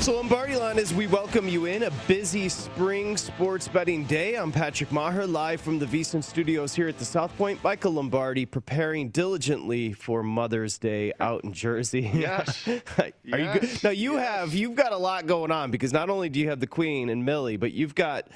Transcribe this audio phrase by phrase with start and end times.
[0.00, 4.34] So Lombardi line as we welcome you in a busy spring sports betting day.
[4.34, 7.62] I'm Patrick Maher, live from the VSiN Studios here at the South Point.
[7.62, 12.10] Michael Lombardi preparing diligently for Mother's Day out in Jersey.
[12.14, 12.66] Yes.
[12.66, 13.12] Are yes.
[13.24, 13.84] you good?
[13.84, 14.26] Now you yes.
[14.28, 17.10] have you've got a lot going on because not only do you have the Queen
[17.10, 18.26] and Millie, but you've got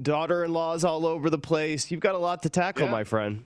[0.00, 1.90] daughter-in-laws all over the place.
[1.90, 2.90] You've got a lot to tackle, Yeah.
[2.92, 3.44] my friend.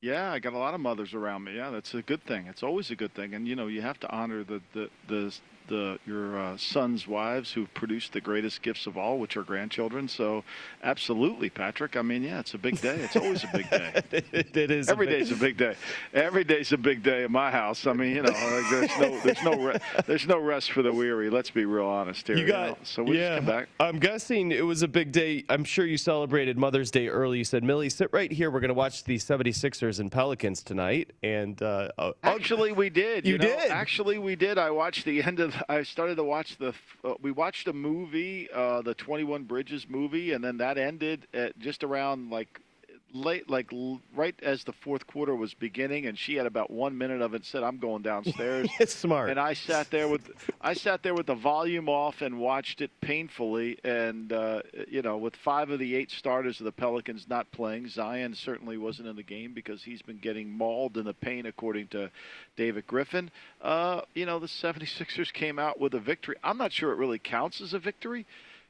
[0.00, 1.56] Yeah, I got a lot of mothers around me.
[1.56, 2.46] Yeah, that's a good thing.
[2.46, 5.34] It's always a good thing, and you know you have to honor the the the,
[5.68, 10.08] the your uh, sons' wives who've produced the greatest gifts of all, which are grandchildren.
[10.08, 10.44] So,
[10.82, 11.96] absolutely, Patrick.
[11.96, 12.96] I mean, yeah, it's a big day.
[12.96, 14.02] It's always a big day.
[14.32, 15.74] it is Every a big- day's a big day.
[16.14, 17.86] Every day's a big day at my house.
[17.86, 20.92] I mean, you know, like there's no there's no re- there's no rest for the
[20.92, 21.30] weary.
[21.30, 22.36] Let's be real honest here.
[22.36, 22.76] You got know?
[22.82, 23.36] so we yeah.
[23.36, 23.68] just come back.
[23.80, 25.44] I'm guessing it was a big day.
[25.48, 27.38] I'm sure you celebrated Mother's Day early.
[27.38, 28.50] You said, Millie, sit right here.
[28.50, 31.12] We're going to watch the 76ers and Pelicans tonight.
[31.22, 33.26] And uh, uh, Actually, we did.
[33.26, 33.46] You You, know?
[33.46, 33.70] did?
[33.70, 34.58] Actually, we did.
[34.58, 35.55] I watched the end of.
[35.68, 36.74] I started to watch the.
[37.04, 41.26] Uh, we watched a movie, uh, the Twenty One Bridges movie, and then that ended
[41.34, 42.60] at just around like
[43.16, 46.96] late, like l- right as the fourth quarter was beginning, and she had about one
[46.96, 47.44] minute of it.
[47.44, 49.30] Said, "I'm going downstairs." it's smart.
[49.30, 52.90] and I sat there with I sat there with the volume off and watched it
[53.00, 53.78] painfully.
[53.84, 57.88] And uh, you know, with five of the eight starters of the Pelicans not playing,
[57.88, 61.88] Zion certainly wasn't in the game because he's been getting mauled in the paint, according
[61.88, 62.10] to
[62.56, 63.30] David Griffin.
[63.60, 66.36] Uh, you know, the 76ers came out with a victory.
[66.44, 68.26] I'm not sure it really counts as a victory.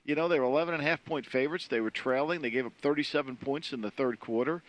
[0.07, 1.67] You know, they were 11 and a half point favorites.
[1.69, 2.41] They were trailing.
[2.41, 4.63] They gave up 37 points in the third quarter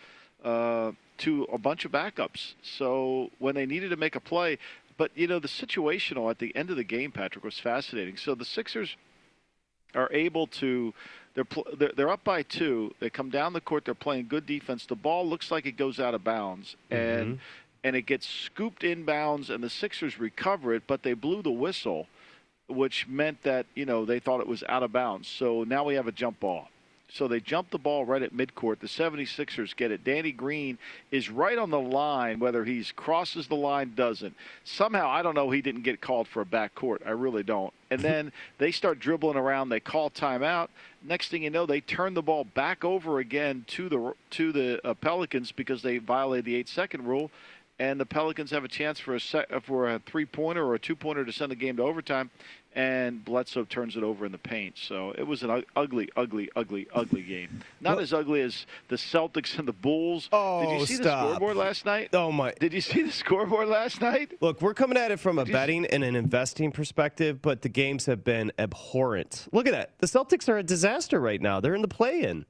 [0.44, 2.54] uh, to a bunch of backups.
[2.64, 4.58] So when they needed to make a play,
[4.98, 8.18] but you know, the situational at the end of the game, Patrick, was fascinating.
[8.18, 8.96] So the Sixers
[9.94, 10.94] are able to.
[11.36, 12.96] They're, pl- they're they're up by two.
[13.00, 13.86] They come down the court.
[13.86, 14.88] They're playing good defense.
[14.88, 17.40] The ball looks like it goes out of bounds, and
[17.84, 22.08] and it gets scooped inbounds, and the Sixers recover it, but they blew the whistle,
[22.68, 25.28] which meant that you know they thought it was out of bounds.
[25.28, 26.70] So now we have a jump ball.
[27.10, 28.80] So they jump the ball right at midcourt.
[28.80, 30.04] The 76ers get it.
[30.04, 30.78] Danny Green
[31.10, 34.36] is right on the line, whether he crosses the line, doesn't.
[34.66, 36.98] Somehow, I don't know, he didn't get called for a backcourt.
[37.06, 37.74] I really don't.
[37.90, 39.70] And then they start dribbling around.
[39.70, 40.68] They call timeout.
[41.02, 44.86] Next thing you know, they turn the ball back over again to the to the
[44.86, 47.32] uh, Pelicans because they violated the eight-second rule.
[47.80, 50.80] And the Pelicans have a chance for a sec- uh, for a three-pointer or a
[50.80, 52.32] two-pointer to send the game to overtime,
[52.74, 54.80] and Bledsoe turns it over in the paint.
[54.80, 57.62] So it was an u- ugly, ugly, ugly, ugly game.
[57.80, 60.28] Not Well- as ugly as the Celtics and the Bulls.
[60.32, 61.06] Oh, Did Oh, you see stop.
[61.28, 62.10] the scoreboard last night?
[62.14, 62.52] oh, my.
[62.60, 64.32] Did you see the scoreboard last night?
[64.42, 67.70] Look, we're coming at it from a you- betting and an investing perspective, but the
[67.70, 69.48] games have been abhorrent.
[69.52, 69.92] Look at that.
[70.00, 71.60] The Celtics are a disaster right now.
[71.60, 72.46] They're in the play in.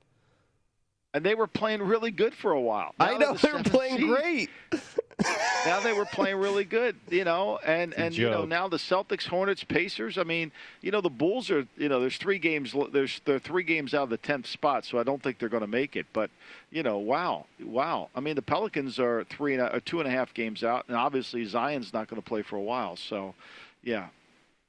[1.18, 2.94] And they were playing really good for a while.
[3.00, 4.08] I know the they're playing seed.
[4.08, 4.50] great.
[5.66, 8.78] now they were playing really good, you know, and a and you know now the
[8.78, 10.20] Celtics, Hornets, Pacers.
[10.20, 10.52] I mean,
[10.82, 14.04] you know the Bulls are, you know, there's three games, there's they're three games out
[14.04, 16.06] of the tenth spot, so I don't think they're going to make it.
[16.14, 16.30] But
[16.70, 18.10] you know, wow, wow.
[18.14, 20.86] I mean, the Pelicans are three and a, uh, two and a half games out,
[20.88, 22.96] and obviously Zion's not going to play for a while.
[22.96, 23.34] So,
[23.82, 24.10] yeah,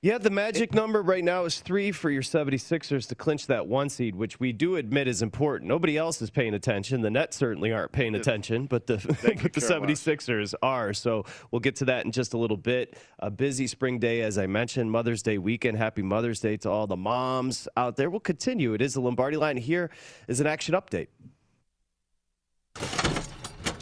[0.01, 3.89] Yeah, the magic number right now is three for your 76ers to clinch that one
[3.89, 5.69] seed, which we do admit is important.
[5.69, 7.01] Nobody else is paying attention.
[7.01, 10.95] The Nets certainly aren't paying attention, but the, but the could care 76ers are.
[10.95, 12.97] So we'll get to that in just a little bit.
[13.19, 15.77] A busy spring day, as I mentioned, Mother's Day weekend.
[15.77, 18.09] Happy Mother's Day to all the moms out there.
[18.09, 18.75] We'll continue.
[18.75, 19.57] It is the Lombardi line.
[19.57, 19.91] Here
[20.29, 21.09] is an action update.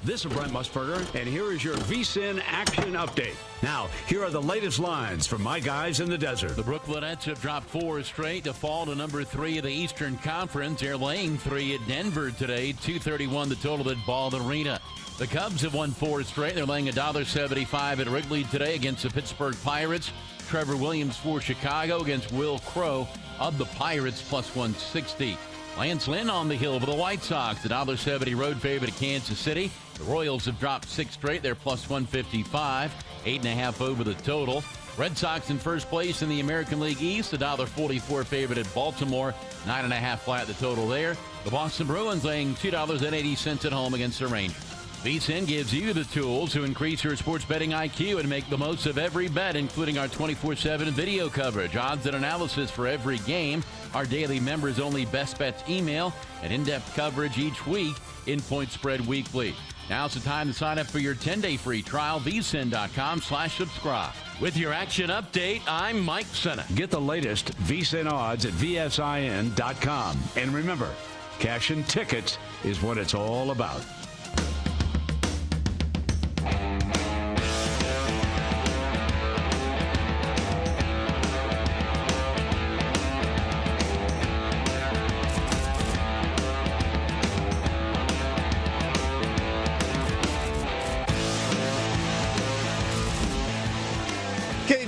[0.07, 3.35] This is Brent Musburger, and here is your VSIN action update.
[3.61, 6.55] Now, here are the latest lines from my guys in the desert.
[6.55, 10.17] The Brooklyn Nets have dropped four straight to fall to number three of the Eastern
[10.19, 10.81] Conference.
[10.81, 12.71] They're laying three at Denver today.
[12.71, 14.81] 231 the total at Ball Arena.
[15.19, 16.55] The Cubs have won four straight.
[16.55, 20.13] They're laying $1.75 at Wrigley today against the Pittsburgh Pirates.
[20.47, 23.09] Trevor Williams for Chicago against Wil Crowe
[23.41, 25.37] of the Pirates plus 160.
[25.77, 27.65] Lance Lynn on the hill for the White Sox.
[27.65, 29.73] The $1.70 road favorite at Kansas City.
[29.99, 31.43] The Royals have dropped six straight.
[31.43, 32.95] They're plus 155.
[33.25, 34.63] Eight and a half over the total.
[34.97, 37.31] Red Sox in first place in the American League East.
[37.31, 39.35] The $1.44 favorite at Baltimore.
[39.67, 41.17] Nine and a half flat the total there.
[41.45, 44.57] The Boston Bruins laying $2.80 at home against the Rangers.
[45.03, 48.87] VSIN gives you the tools to increase your sports betting IQ and make the most
[48.87, 53.63] of every bet, including our 24 7 video coverage, odds and analysis for every game,
[53.95, 57.95] our daily members only best bets email, and in depth coverage each week
[58.27, 59.55] in Point Spread Weekly.
[59.89, 64.13] Now's the time to sign up for your 10 day free trial, vsin.com slash subscribe.
[64.41, 66.65] With your action update, I'm Mike Senna.
[66.75, 70.19] Get the latest VSIN odds at VSIN.com.
[70.37, 70.91] And remember,
[71.39, 73.83] cash and tickets is what it's all about.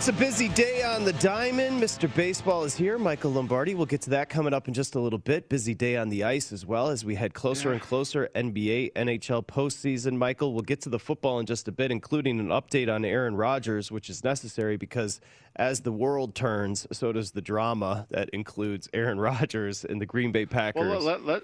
[0.09, 1.83] It's a busy day on the diamond.
[1.83, 2.13] Mr.
[2.15, 2.97] Baseball is here.
[2.97, 3.75] Michael Lombardi.
[3.75, 5.51] We'll get to that coming up in just a little bit.
[5.51, 9.45] Busy day on the ice as well as we head closer and closer NBA, NHL
[9.45, 10.17] postseason.
[10.17, 13.37] Michael, we'll get to the football in just a bit, including an update on Aaron
[13.37, 15.21] Rodgers, which is necessary because
[15.57, 20.33] as the world turns, so does the drama that includes Aaron Rodgers and the Green
[20.33, 20.89] Bay Packers.
[20.89, 21.43] Well, let, let,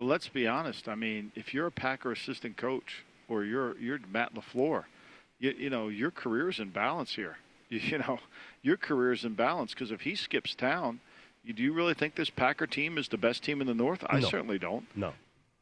[0.00, 0.88] let, us be honest.
[0.88, 4.84] I mean, if you're a Packer assistant coach or you're you're Matt LaFleur,
[5.40, 7.38] you, you know your career's in balance here
[7.90, 8.18] you know,
[8.62, 11.00] your career is in balance because if he skips town,
[11.44, 14.04] you, do you really think this Packer team is the best team in the North?
[14.08, 14.28] I no.
[14.28, 14.84] certainly don't.
[14.96, 15.12] No.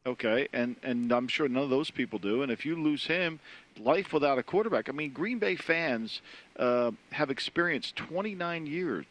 [0.05, 2.41] Okay, and and I'm sure none of those people do.
[2.41, 3.41] And if you lose him,
[3.77, 4.87] life without a quarterback.
[4.87, 6.21] I mean, Green Bay fans
[6.57, 9.05] uh, have experienced 29 years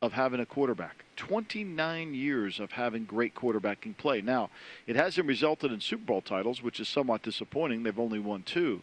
[0.00, 1.04] of having a quarterback.
[1.16, 4.22] 29 years of having great quarterbacking play.
[4.22, 4.48] Now,
[4.86, 7.82] it hasn't resulted in Super Bowl titles, which is somewhat disappointing.
[7.82, 8.82] They've only won two.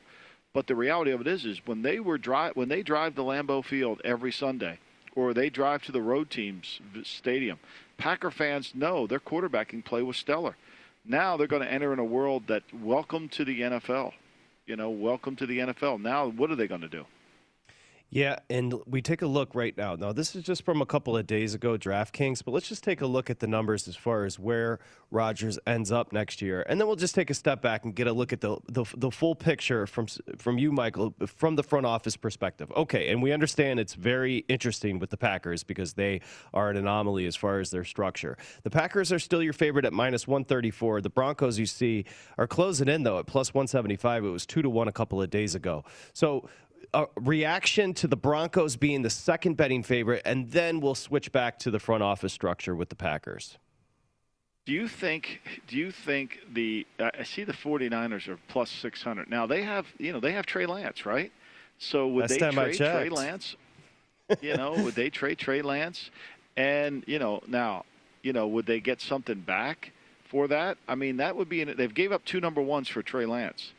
[0.56, 3.26] But the reality of it is, is when they were drive when they drive the
[3.26, 4.80] Lambeau Field every Sunday,
[5.14, 7.60] or they drive to the road team's stadium,
[7.98, 10.56] Packer fans know their quarterbacking play was stellar.
[11.04, 14.14] Now they're going to enter in a world that welcome to the NFL.
[14.66, 16.02] You know, welcome to the NFL.
[16.02, 17.06] Now, what are they going to do?
[18.12, 19.96] Yeah, and we take a look right now.
[19.96, 23.02] Now, this is just from a couple of days ago, DraftKings, but let's just take
[23.02, 24.80] a look at the numbers as far as where
[25.12, 28.08] Rodgers ends up next year, and then we'll just take a step back and get
[28.08, 30.08] a look at the the, the full picture from
[30.38, 32.72] from you, Michael, from the front office perspective.
[32.76, 36.22] Okay, and we understand it's very interesting with the Packers because they
[36.54, 38.38] are an anomaly as far as their structure.
[38.64, 41.02] The Packers are still your favorite at minus one thirty four.
[41.02, 42.06] The Broncos, you see,
[42.38, 44.24] are closing in though at plus one seventy five.
[44.24, 45.84] It was two to one a couple of days ago.
[46.14, 46.48] So
[46.96, 51.60] a reaction to the Broncos being the second betting favorite, and then we'll switch back
[51.60, 53.58] to the front office structure with the Packers.
[54.66, 59.30] Do you think do you think the I see the 49ers are plus 600.
[59.30, 61.32] Now they have, you know, they have Trey Lance, right?
[61.78, 63.56] So would Last they trade Trey Lance?
[64.42, 66.10] You know, would they trade Trey Lance?
[66.58, 67.86] And, you know, now,
[68.24, 69.92] you know, would they get something back
[70.24, 70.78] for that?
[70.88, 73.74] I mean, that would be an, they've gave up two number ones for Trey Lance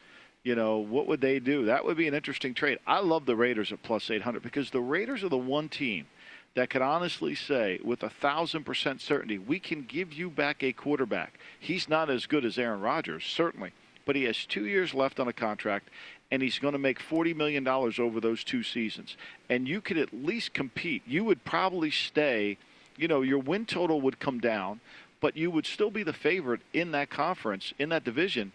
[0.47, 1.65] you know, what would they do?
[1.65, 2.79] That would be an interesting trade.
[2.87, 6.07] I love the Raiders at plus 800 because the Raiders are the one team
[6.55, 10.73] that could honestly say with a thousand percent certainty, we can give you back a
[10.73, 11.41] quarterback.
[11.59, 13.73] He's not as good as Aaron Rodgers, certainly,
[14.05, 15.89] but he has two years left on a contract,
[16.31, 19.17] and he's going to make $40 million over those two seasons.
[19.51, 21.03] And you could at least compete.
[21.09, 22.57] You would probably stay,
[22.97, 24.79] you know, your win total would come down,
[25.21, 28.53] but you would still be the favorite in that conference, in that division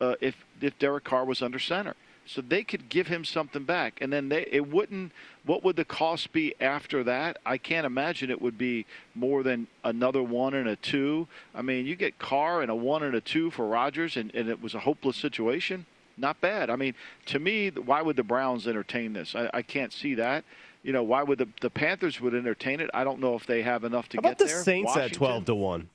[0.00, 1.94] uh, if if Derek Carr was under center.
[2.26, 5.12] So they could give him something back, and then they it wouldn't.
[5.44, 7.36] What would the cost be after that?
[7.44, 11.28] I can't imagine it would be more than another one and a two.
[11.54, 14.48] I mean, you get Carr and a one and a two for Rodgers, and, and
[14.48, 15.84] it was a hopeless situation.
[16.16, 16.70] Not bad.
[16.70, 16.94] I mean,
[17.26, 19.34] to me, why would the Browns entertain this?
[19.34, 20.44] I, I can't see that.
[20.82, 22.88] You know, why would the the Panthers would entertain it?
[22.94, 24.46] I don't know if they have enough to How get there.
[24.46, 25.90] About the Saints Washington, at twelve to one?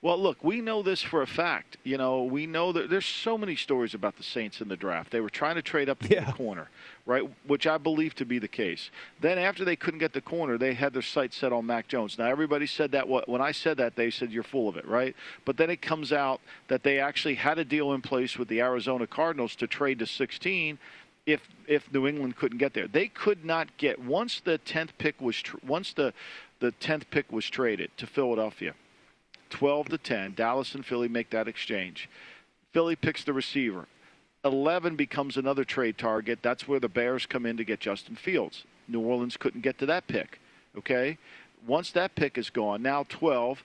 [0.00, 1.76] Well, look, we know this for a fact.
[1.82, 5.10] You know, we know that there's so many stories about the Saints in the draft.
[5.10, 6.24] They were trying to trade up to yeah.
[6.24, 6.70] the corner,
[7.04, 7.28] right?
[7.48, 8.90] Which I believe to be the case.
[9.20, 12.16] Then after they couldn't get the corner, they had their sights set on Mac Jones.
[12.16, 15.16] Now everybody said that when I said that, they said you're full of it, right?
[15.44, 18.60] But then it comes out that they actually had a deal in place with the
[18.60, 20.78] Arizona Cardinals to trade to 16
[21.26, 22.86] if if New England couldn't get there.
[22.86, 26.14] They could not get once the 10th pick was tr- once the
[26.60, 28.74] the 10th pick was traded to Philadelphia
[29.50, 30.34] 12 to 10.
[30.34, 32.08] Dallas and Philly make that exchange.
[32.72, 33.86] Philly picks the receiver.
[34.44, 36.38] 11 becomes another trade target.
[36.42, 38.64] That's where the Bears come in to get Justin Fields.
[38.86, 40.40] New Orleans couldn't get to that pick.
[40.76, 41.18] Okay?
[41.66, 43.62] Once that pick is gone, now 12,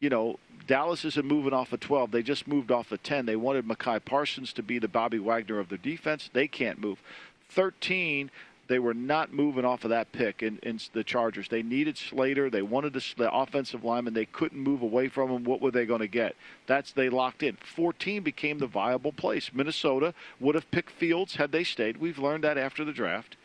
[0.00, 2.10] you know, Dallas isn't moving off of 12.
[2.10, 3.26] They just moved off of 10.
[3.26, 6.30] They wanted Micah Parsons to be the Bobby Wagner of their defense.
[6.32, 7.00] They can't move.
[7.50, 8.30] 13,
[8.68, 11.48] they were not moving off of that pick in, in the Chargers.
[11.48, 12.50] They needed Slater.
[12.50, 14.14] They wanted the, the offensive lineman.
[14.14, 15.44] They couldn't move away from him.
[15.44, 16.36] What were they going to get?
[16.66, 17.56] That's they locked in.
[17.56, 19.50] 14 became the viable place.
[19.52, 21.96] Minnesota would have picked Fields had they stayed.
[21.96, 23.36] We've learned that after the draft.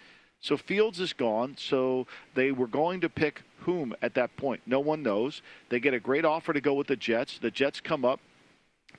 [0.41, 1.55] So Fields is gone.
[1.57, 4.61] So they were going to pick whom at that point?
[4.65, 5.41] No one knows.
[5.69, 7.39] They get a great offer to go with the Jets.
[7.39, 8.19] The Jets come up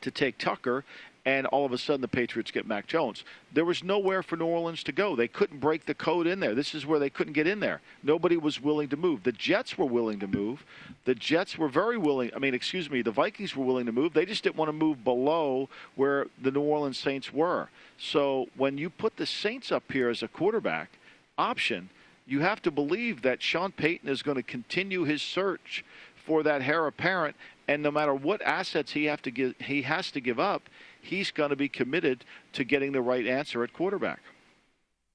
[0.00, 0.84] to take Tucker,
[1.26, 3.24] and all of a sudden the Patriots get Mac Jones.
[3.52, 5.16] There was nowhere for New Orleans to go.
[5.16, 6.54] They couldn't break the code in there.
[6.54, 7.80] This is where they couldn't get in there.
[8.02, 9.22] Nobody was willing to move.
[9.22, 10.64] The Jets were willing to move.
[11.04, 12.30] The Jets were very willing.
[12.36, 14.12] I mean, excuse me, the Vikings were willing to move.
[14.12, 17.68] They just didn't want to move below where the New Orleans Saints were.
[17.96, 20.90] So when you put the Saints up here as a quarterback
[21.38, 21.88] option,
[22.26, 25.84] you have to believe that Sean Payton is going to continue his search
[26.26, 27.36] for that heir apparent
[27.68, 30.62] and no matter what assets he have to give he has to give up
[31.04, 34.20] he's going to be committed to getting the right answer at quarterback.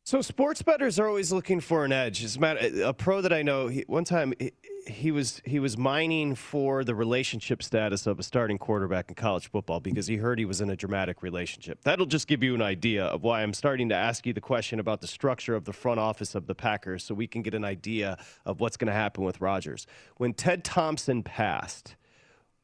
[0.10, 2.24] So sports bettors are always looking for an edge.
[2.24, 4.51] As a, matter, a pro that I know, he, one time he,
[4.88, 9.51] he was he was mining for the relationship status of a starting quarterback in college
[9.51, 11.79] football because he heard he was in a dramatic relationship.
[11.84, 14.79] That'll just give you an idea of why I'm starting to ask you the question
[14.79, 17.63] about the structure of the front office of the Packers so we can get an
[17.63, 19.86] idea of what's going to happen with Rodgers.
[20.17, 21.96] When Ted Thompson passed,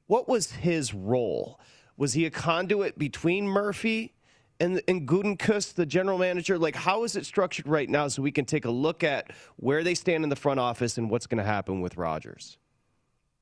[0.07, 1.59] what was his role?
[1.97, 4.13] Was he a conduit between Murphy
[4.59, 6.57] and, and Gutekunst, the general manager?
[6.57, 9.83] Like, how is it structured right now so we can take a look at where
[9.83, 12.57] they stand in the front office and what's going to happen with Rodgers?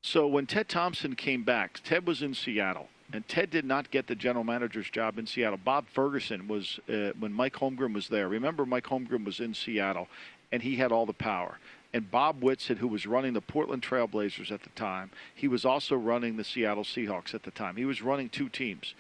[0.02, 2.90] So when Ted Thompson came back, Ted was in Seattle.
[3.14, 5.60] And Ted did not get the general manager's job in Seattle.
[5.64, 8.28] Bob Ferguson was uh, when Mike Holmgren was there.
[8.28, 10.08] Remember, Mike Holmgren was in Seattle,
[10.52, 11.60] and he had all the power.
[11.94, 15.96] And Bob Whitsitt, who was running the Portland Trailblazers at the time, he was also
[15.96, 17.76] running the Seattle Seahawks at the time.
[17.76, 18.96] He was running two teams.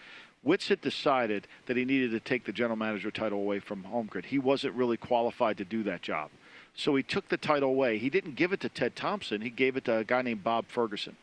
[0.45, 4.25] Whitsitt decided that he needed to take the general manager title away from Holmgren.
[4.25, 6.29] He wasn't really qualified to do that job.
[6.75, 7.97] So he took the title away.
[7.97, 9.41] He didn't give it to Ted Thompson.
[9.41, 11.15] He gave it to a guy named Bob Ferguson.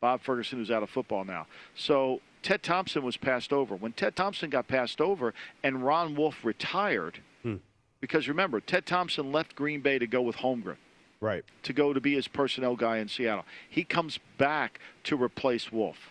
[0.00, 1.46] Bob Ferguson, who's out of football now.
[1.76, 3.76] So Ted Thompson was passed over.
[3.76, 7.56] When Ted Thompson got passed over and Ron Wolf retired, hmm.
[8.00, 10.76] because remember, Ted Thompson left Green Bay to go with Holmgren.
[11.22, 11.44] Right.
[11.62, 13.44] To go to be his personnel guy in Seattle.
[13.70, 16.10] He comes back to replace Wolf.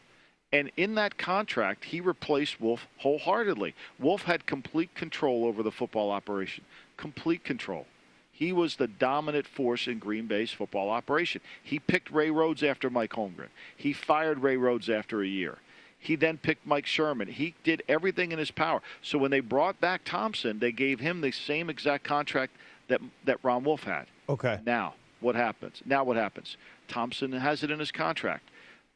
[0.54, 3.76] And in that contract, he replaced Wolf wholeheartedly.
[4.00, 6.64] Wolf had complete control over the football operation,
[6.96, 7.88] complete control.
[8.32, 11.42] He was the dominant force in Green Bay's football operation.
[11.62, 13.50] He picked Ray Rhodes after Mike Holmgren.
[13.76, 15.58] He fired Ray Rhodes after a year.
[16.00, 17.28] He then picked Mike Sherman.
[17.28, 18.82] He did everything in his power.
[19.02, 22.56] So when they brought back Thompson, they gave him the same exact contract
[22.88, 24.08] that that Ron Wolf had.
[24.28, 24.60] Okay.
[24.66, 25.82] Now, what happens?
[25.86, 26.58] Now what happens?
[26.88, 28.50] Thompson has it in his contract.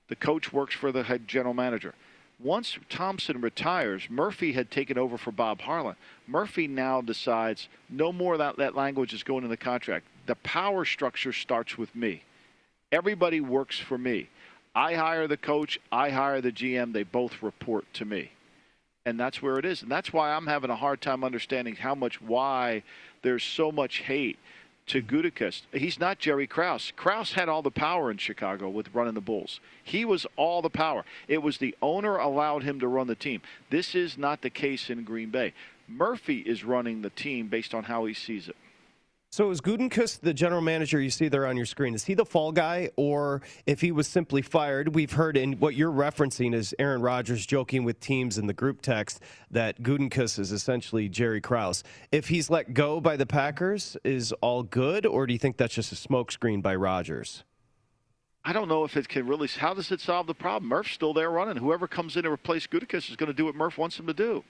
[0.07, 1.93] The coach works for the head general manager.
[2.39, 5.95] Once Thompson retires, Murphy had taken over for Bob Harlan.
[6.27, 10.05] Murphy now decides no more of that, that language is going in the contract.
[10.25, 12.23] The power structure starts with me.
[12.91, 14.29] Everybody works for me.
[14.75, 18.31] I hire the coach, I hire the GM, they both report to me.
[19.05, 19.81] And that's where it is.
[19.81, 22.83] And that's why I'm having a hard time understanding how much why
[23.21, 24.37] there's so much hate
[24.87, 25.63] to Gutekunst.
[25.73, 26.93] He's not Jerry Krause.
[26.95, 29.59] Krause had all the power in Chicago with running the Bulls.
[29.83, 31.03] He was all the power.
[31.27, 33.41] It was the owner allowed him to run the team.
[33.69, 35.53] This is not the case in Green Bay.
[35.87, 38.55] Murphy is running the team based on how he sees it.
[39.35, 41.93] So is Gutekunst the general manager you see there on your screen?
[41.93, 44.95] Is he the fall guy, or if he was simply fired?
[44.95, 48.81] We've heard in what you're referencing is Aaron Rodgers joking with teams in the group
[48.81, 49.19] text
[49.51, 51.83] that Gutekunst is essentially Jerry Krause.
[52.13, 55.75] If he's let go by the Packers, is all good, or do you think that's
[55.75, 57.43] just a smokescreen by Rodgers?
[58.45, 59.49] I don't know if it can really.
[59.49, 60.69] How does it solve the problem?
[60.69, 61.57] Murph's still there running.
[61.57, 64.13] Whoever comes in to replace Gutekunst is going to do what Murph wants him to
[64.13, 64.45] do.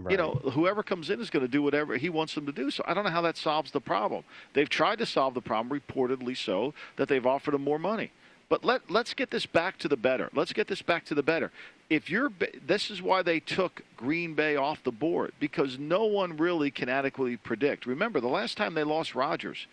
[0.00, 0.12] Right.
[0.12, 2.70] You know, whoever comes in is going to do whatever he wants them to do.
[2.70, 4.22] So I don't know how that solves the problem.
[4.52, 8.12] They've tried to solve the problem, reportedly so, that they've offered him more money.
[8.48, 10.30] But let let's get this back to the better.
[10.32, 11.50] Let's get this back to the better.
[11.90, 12.30] If you're,
[12.64, 16.88] this is why they took Green Bay off the board because no one really can
[16.88, 17.84] adequately predict.
[17.84, 19.66] Remember, the last time they lost Rodgers,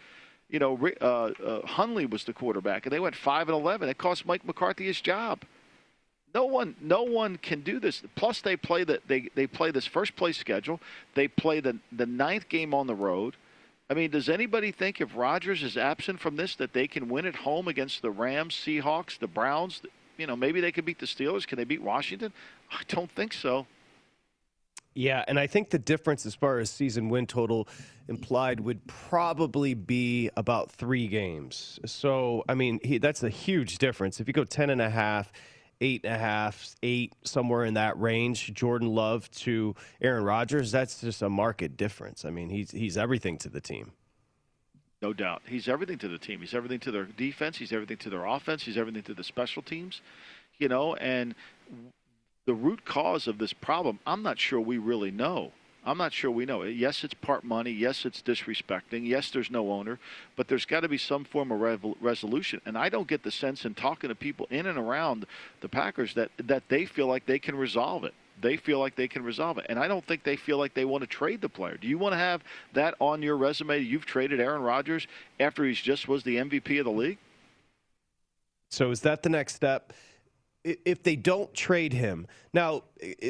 [0.50, 3.89] you know, uh, uh, Hundley was the quarterback, and they went five and eleven.
[3.89, 5.41] It cost Mike McCarthy his job.
[6.36, 8.04] No one, no one can do this.
[8.15, 10.82] Plus, they play the they, they play this first place schedule.
[11.13, 13.38] They play the the ninth game on the road.
[13.89, 17.25] I mean, does anybody think if Rodgers is absent from this that they can win
[17.25, 19.82] at home against the Rams, Seahawks, the Browns?
[20.18, 21.48] You know, maybe they could beat the Steelers.
[21.48, 22.34] Can they beat Washington?
[22.70, 23.65] I don't think so.
[24.94, 27.68] Yeah, and I think the difference as far as season win total
[28.10, 31.80] implied would probably be about three games.
[31.86, 34.20] So, I mean, he, that's a huge difference.
[34.20, 35.34] If you go 10 and a half,
[35.82, 38.53] eight and a half, eight, somewhere in that range.
[38.53, 42.25] Jordan Love to Aaron Rodgers, that's just a market difference.
[42.25, 43.91] I mean, he's he's everything to the team.
[45.01, 45.41] No doubt.
[45.46, 46.39] He's everything to the team.
[46.39, 47.58] He's everything to their defense.
[47.58, 48.63] He's everything to their offense.
[48.63, 50.01] He's everything to the special teams.
[50.58, 51.36] You know, and
[52.46, 55.51] the root cause of this problem, I'm not sure we really know.
[55.86, 56.63] I'm not sure we know.
[56.63, 57.70] Yes, it's part money.
[57.72, 59.08] Yes, it's disrespecting.
[59.08, 60.00] Yes, there's no owner,
[60.36, 62.60] but there's got to be some form of rev- resolution.
[62.65, 65.27] And I don't get the sense in talking to people in and around
[65.62, 68.13] the Packers that that they feel like they can resolve it.
[68.42, 70.84] They feel like they can resolve it, and I don't think they feel like they
[70.84, 71.77] want to trade the player.
[71.77, 73.80] Do you want to have that on your resume?
[73.80, 75.08] You've traded Aaron Rodgers
[75.39, 77.18] after he just was the MVP of the league.
[78.72, 79.94] So is that the next step?
[80.65, 82.25] If they don't trade him.
[82.53, 82.84] Now,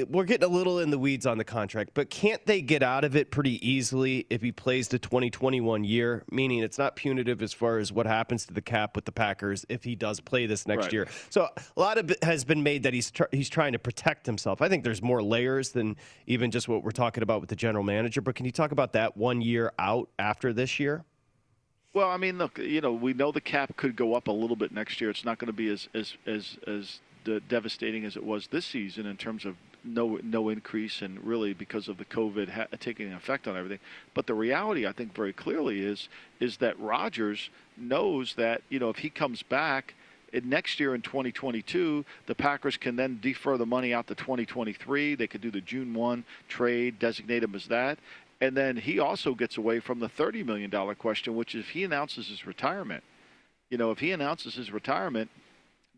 [0.08, 3.04] we're getting a little in the weeds on the contract, but can't they get out
[3.04, 6.24] of it pretty easily if he plays the 2021 year?
[6.32, 9.66] Meaning it's not punitive as far as what happens to the cap with the Packers
[9.68, 10.94] if he does play this next right.
[10.94, 11.08] year.
[11.30, 14.26] So a lot of it has been made that he's tr- he's trying to protect
[14.26, 14.62] himself.
[14.62, 17.84] I think there's more layers than even just what we're talking about with the general
[17.84, 18.22] manager.
[18.22, 21.04] But can you talk about that one year out after this year?
[21.94, 24.58] Well, I mean, look, you know, we know the cap could go up a little
[24.58, 25.10] bit next year.
[25.10, 27.00] It's not going to be as as as as
[27.48, 31.88] devastating as it was this season in terms of no no increase and really because
[31.88, 33.80] of the COVID ha- taking an effect on everything.
[34.14, 38.90] But the reality, I think, very clearly is is that Rodgers knows that you know
[38.90, 39.94] if he comes back
[40.44, 45.16] next year in 2022, the Packers can then defer the money out to 2023.
[45.16, 48.00] They could do the June 1 trade, designate him as that.
[48.42, 51.84] And then he also gets away from the $30 million question, which is if he
[51.86, 53.04] announces his retirement.
[53.70, 55.30] You know, if he announces his retirement,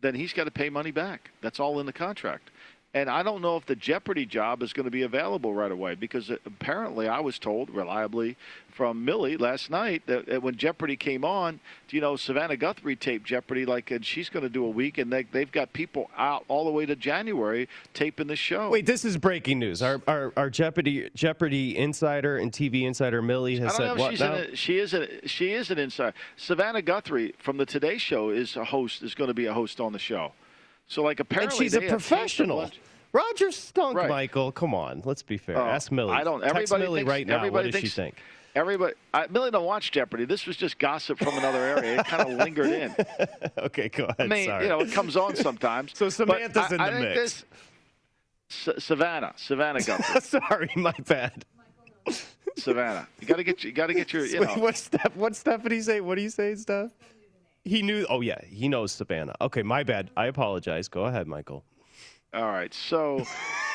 [0.00, 1.30] then he's got to pay money back.
[1.42, 2.50] That's all in the contract.
[2.94, 5.94] And I don't know if the Jeopardy job is going to be available right away
[5.94, 8.38] because uh, apparently I was told reliably
[8.70, 13.66] from Millie last night that when Jeopardy came on, you know, Savannah Guthrie taped Jeopardy
[13.66, 16.64] like, and she's going to do a week, and they, they've got people out all
[16.64, 18.70] the way to January taping the show.
[18.70, 19.82] Wait, this is breaking news.
[19.82, 24.34] Our our, our Jeopardy Jeopardy insider and TV insider Millie has said what now?
[24.34, 26.14] A, she is a, she is an insider.
[26.36, 29.02] Savannah Guthrie from the Today Show is a host.
[29.02, 30.32] Is going to be a host on the show.
[30.88, 32.70] So like apparently, and she's a professional.
[33.12, 34.08] Roger stunk, right.
[34.08, 34.52] Michael.
[34.52, 35.56] Come on, let's be fair.
[35.56, 36.12] Uh, Ask Millie.
[36.12, 36.42] I don't.
[36.42, 37.36] Everybody Text Millie thinks, right now.
[37.36, 38.14] Everybody what does thinks, she think?
[38.54, 40.24] Everybody, I, Millie don't watch Jeopardy.
[40.24, 42.00] This was just gossip from another area.
[42.00, 42.94] It kind of lingered in.
[43.58, 44.16] okay, go ahead.
[44.18, 44.64] I mean, Sorry.
[44.64, 45.92] you know, it comes on sometimes.
[45.94, 47.14] so Samantha's I, in the I mix.
[47.14, 47.44] This,
[48.50, 50.20] S- Savannah, Savannah Guthrie.
[50.20, 51.44] Sorry, my bad.
[52.56, 54.24] Savannah, you got to get you got to get your.
[54.24, 54.54] You know.
[54.54, 55.14] What Steph?
[55.16, 56.00] What Stephanie say?
[56.00, 56.90] What do you say, Steph?
[57.68, 58.06] He knew.
[58.08, 59.34] Oh yeah, he knows Savannah.
[59.40, 60.10] Okay, my bad.
[60.16, 60.88] I apologize.
[60.88, 61.64] Go ahead, Michael.
[62.34, 63.24] All right, so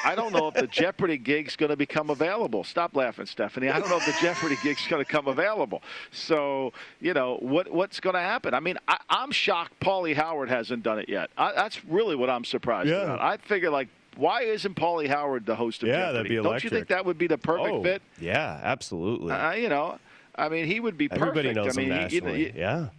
[0.06, 2.64] I don't know if the Jeopardy gig's going to become available.
[2.64, 3.70] Stop laughing, Stephanie.
[3.70, 5.82] I don't know if the Jeopardy gig's going to come available.
[6.12, 8.54] So, you know, what what's going to happen?
[8.54, 11.32] I mean, I, am shocked Paulie Howard hasn't done it yet.
[11.36, 13.04] I, that's really what I'm surprised yeah.
[13.04, 13.22] about.
[13.22, 16.14] I figure, like, why isn't Paulie Howard the host of yeah, Jeopardy?
[16.14, 16.62] that'd be electric.
[16.62, 18.04] Don't you think that would be the perfect oh, fit?
[18.20, 19.32] Yeah, absolutely.
[19.32, 19.98] Uh, you know,
[20.36, 21.28] I mean, he would be perfect.
[21.28, 22.38] Everybody knows I mean, him nationally.
[22.38, 22.90] He, he, yeah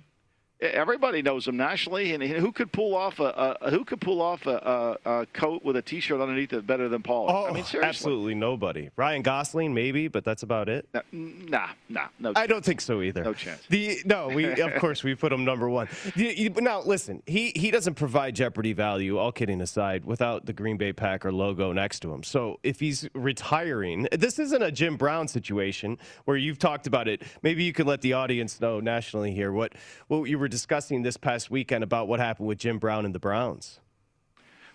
[0.64, 4.46] everybody knows him nationally, and who could pull off a, a who could pull off
[4.46, 7.26] a, a, a, coat with a T-shirt underneath it better than Paul?
[7.28, 7.88] Oh, I mean, oh, seriously.
[7.88, 8.90] absolutely nobody.
[8.96, 10.88] Ryan Gosling, maybe, but that's about it.
[11.12, 12.32] Nah, nah, no.
[12.36, 13.22] I don't think so either.
[13.22, 13.62] No chance.
[13.68, 15.88] The no, we of course we put him number one.
[16.16, 19.18] Now listen, he he doesn't provide Jeopardy value.
[19.18, 22.22] All kidding aside, without the Green Bay Packer logo next to him.
[22.22, 27.22] So if he's retiring, this isn't a Jim Brown situation where you've talked about it.
[27.42, 29.72] Maybe you can let the audience know nationally here what
[30.08, 33.18] what you were discussing this past weekend about what happened with Jim Brown and the
[33.18, 33.80] Browns.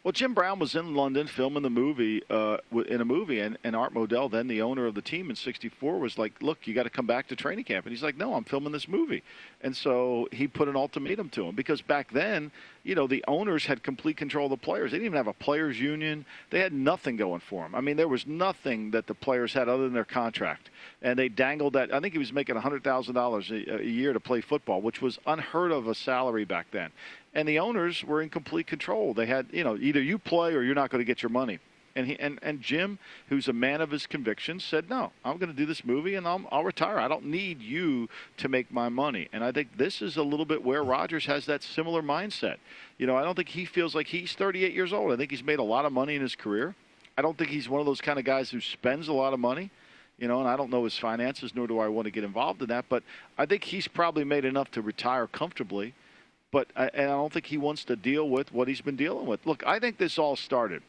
[0.02, 2.58] Well, Jim Brown was in London filming the movie uh,
[2.88, 6.00] in a movie, and, and Art Modell, then the owner of the team in '64,
[6.00, 8.34] was like, "Look, you got to come back to training camp." And he's like, "No,
[8.34, 9.24] I'm filming this movie."
[9.60, 12.50] And so he put an ultimatum to him because back then,
[12.84, 14.92] you know, the owners had complete control of the players.
[14.92, 16.26] They didn't even have a players' union.
[16.50, 17.76] They had nothing going for them.
[17.76, 20.70] I mean, there was nothing that the players had other than their contract,
[21.02, 21.94] and they dangled that.
[21.94, 25.20] I think he was making hundred thousand dollars a year to play football, which was
[25.28, 26.92] unheard of a salary back then
[27.34, 29.14] and the owners were in complete control.
[29.14, 31.60] They had, you know, either you play or you're not going to get your money.
[31.96, 35.50] And he and, and Jim, who's a man of his convictions, said, "No, I'm going
[35.52, 37.00] to do this movie and I'll, I'll retire.
[37.00, 40.46] I don't need you to make my money." And I think this is a little
[40.46, 42.58] bit where Rodgers has that similar mindset.
[43.00, 45.12] You know, I don't think he feels like he's 38 years old.
[45.12, 46.76] I think he's made a lot of money in his career.
[47.18, 49.40] I don't think he's one of those kind of guys who spends a lot of
[49.40, 49.72] money
[50.20, 52.62] you know, and I don't know his finances, nor do I want to get involved
[52.62, 52.86] in that.
[52.90, 53.04] But
[53.38, 55.94] I think he's probably made enough to retire comfortably
[56.52, 59.26] but I, and I don't think he wants to deal with what he's been dealing
[59.26, 59.46] with.
[59.46, 60.82] Look, I think this all started.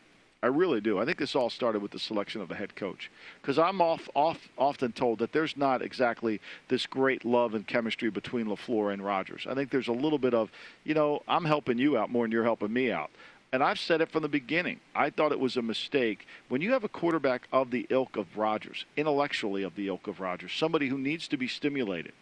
[0.42, 0.99] I really do.
[0.99, 3.11] I think this all started with the selection of the head coach,
[3.42, 8.09] because I'm off, off, often told that there's not exactly this great love and chemistry
[8.09, 9.46] between LaFleur and Rodgers.
[9.49, 10.51] I think there's a little bit of,
[10.85, 13.11] you know, I'm helping you out more than you're helping me out.
[13.53, 14.81] And I've said it from the beginning.
[14.94, 18.38] I thought it was a mistake when you have a quarterback of the ilk of
[18.38, 22.12] Rodgers, intellectually of the ilk of Rodgers, somebody who needs to be stimulated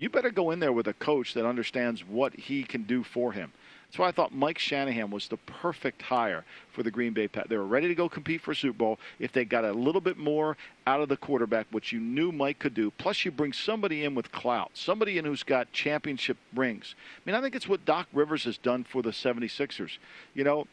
[0.00, 3.32] you better go in there with a coach that understands what he can do for
[3.32, 3.52] him.
[3.86, 7.50] That's why I thought Mike Shanahan was the perfect hire for the Green Bay Packers.
[7.50, 10.00] They were ready to go compete for a Super Bowl if they got a little
[10.00, 12.92] bit more out of the quarterback, which you knew Mike could do.
[12.92, 16.94] Plus, you bring somebody in with clout, somebody in who's got championship rings.
[16.96, 19.98] I mean, I think it's what Doc Rivers has done for the 76ers.
[20.34, 20.68] You know,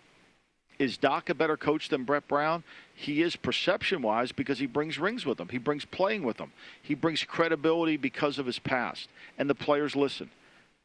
[0.79, 2.63] is Doc a better coach than Brett Brown?
[2.93, 5.49] He is perception wise because he brings rings with him.
[5.49, 6.51] He brings playing with him.
[6.81, 9.09] He brings credibility because of his past.
[9.37, 10.29] And the players listen.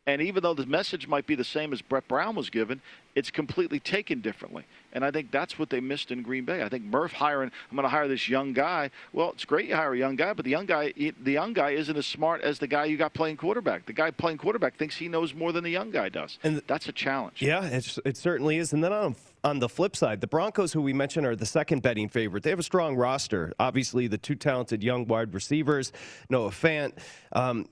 [0.05, 2.81] And even though the message might be the same as Brett Brown was given,
[3.15, 4.65] it's completely taken differently.
[4.93, 6.65] And I think that's what they missed in Green Bay.
[6.65, 8.91] I think Murph hiring, I'm going to hire this young guy.
[9.13, 11.71] Well, it's great you hire a young guy, but the young guy, the young guy
[11.71, 13.87] isn't as smart as the guy you got playing quarterback.
[13.87, 16.37] The guy playing quarterback thinks he knows more than the young guy does.
[16.43, 17.41] And that's a challenge.
[17.41, 18.73] Yeah, it certainly is.
[18.73, 21.83] And then on on the flip side, the Broncos, who we mentioned, are the second
[21.83, 22.43] betting favorite.
[22.43, 23.53] They have a strong roster.
[23.59, 25.93] Obviously, the two talented young wide receivers,
[26.31, 26.99] Noah Fant.
[27.33, 27.67] Um,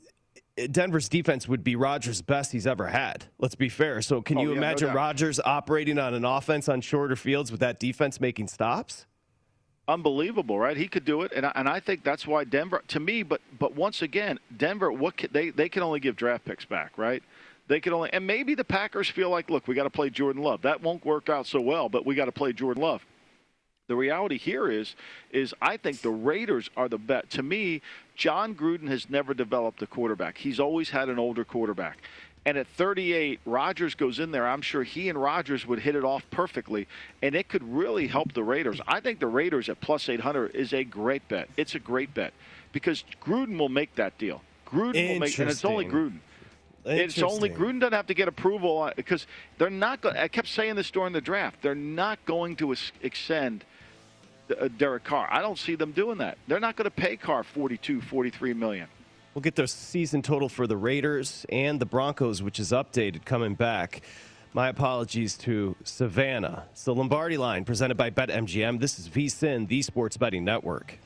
[0.71, 3.25] Denver's defense would be Rodgers' best he's ever had.
[3.39, 4.03] Let's be fair.
[4.03, 7.51] So, can oh, you yeah, imagine no Rodgers operating on an offense on shorter fields
[7.51, 9.07] with that defense making stops?
[9.89, 10.77] Unbelievable, right?
[10.77, 12.83] He could do it, and I, and I think that's why Denver.
[12.89, 14.93] To me, but but once again, Denver.
[14.93, 17.23] What can, they they can only give draft picks back, right?
[17.71, 20.43] They can only, and maybe the Packers feel like, look, we got to play Jordan
[20.43, 20.63] Love.
[20.63, 23.07] That won't work out so well, but we got to play Jordan Love.
[23.87, 24.97] The reality here is,
[25.31, 27.31] is I think the Raiders are the bet.
[27.31, 27.81] To me,
[28.17, 30.39] Jon Gruden has never developed a quarterback.
[30.39, 31.99] He's always had an older quarterback.
[32.45, 34.49] And at 38, Rodgers goes in there.
[34.49, 36.89] I'm sure he and Rodgers would hit it off perfectly,
[37.23, 38.81] and it could really help the Raiders.
[38.89, 41.49] I think the Raiders at plus 800 is a great bet.
[41.57, 42.33] It's a great bet
[42.73, 44.43] because Gruden will make that deal.
[44.67, 46.19] Gruden will make, and it's only Gruden.
[46.85, 49.27] It's only Gruden doesn't have to get approval because
[49.59, 50.01] they're not.
[50.01, 51.63] Go- I kept saying this during the draft.
[51.63, 53.65] They're not going to extend
[54.59, 55.29] uh, Derek Carr.
[55.31, 56.39] I don't see them doing that.
[56.49, 58.89] They're not going to pay Carr 42, 43 million.
[59.35, 63.55] We'll get the season total for the Raiders and the Broncos, which is updated coming
[63.55, 64.03] back.
[64.53, 66.65] My apologies to Savannah.
[66.73, 68.81] It's the Lombardi line presented by BetMGM.
[68.81, 70.99] This is VSIN, the Sports Betting Network.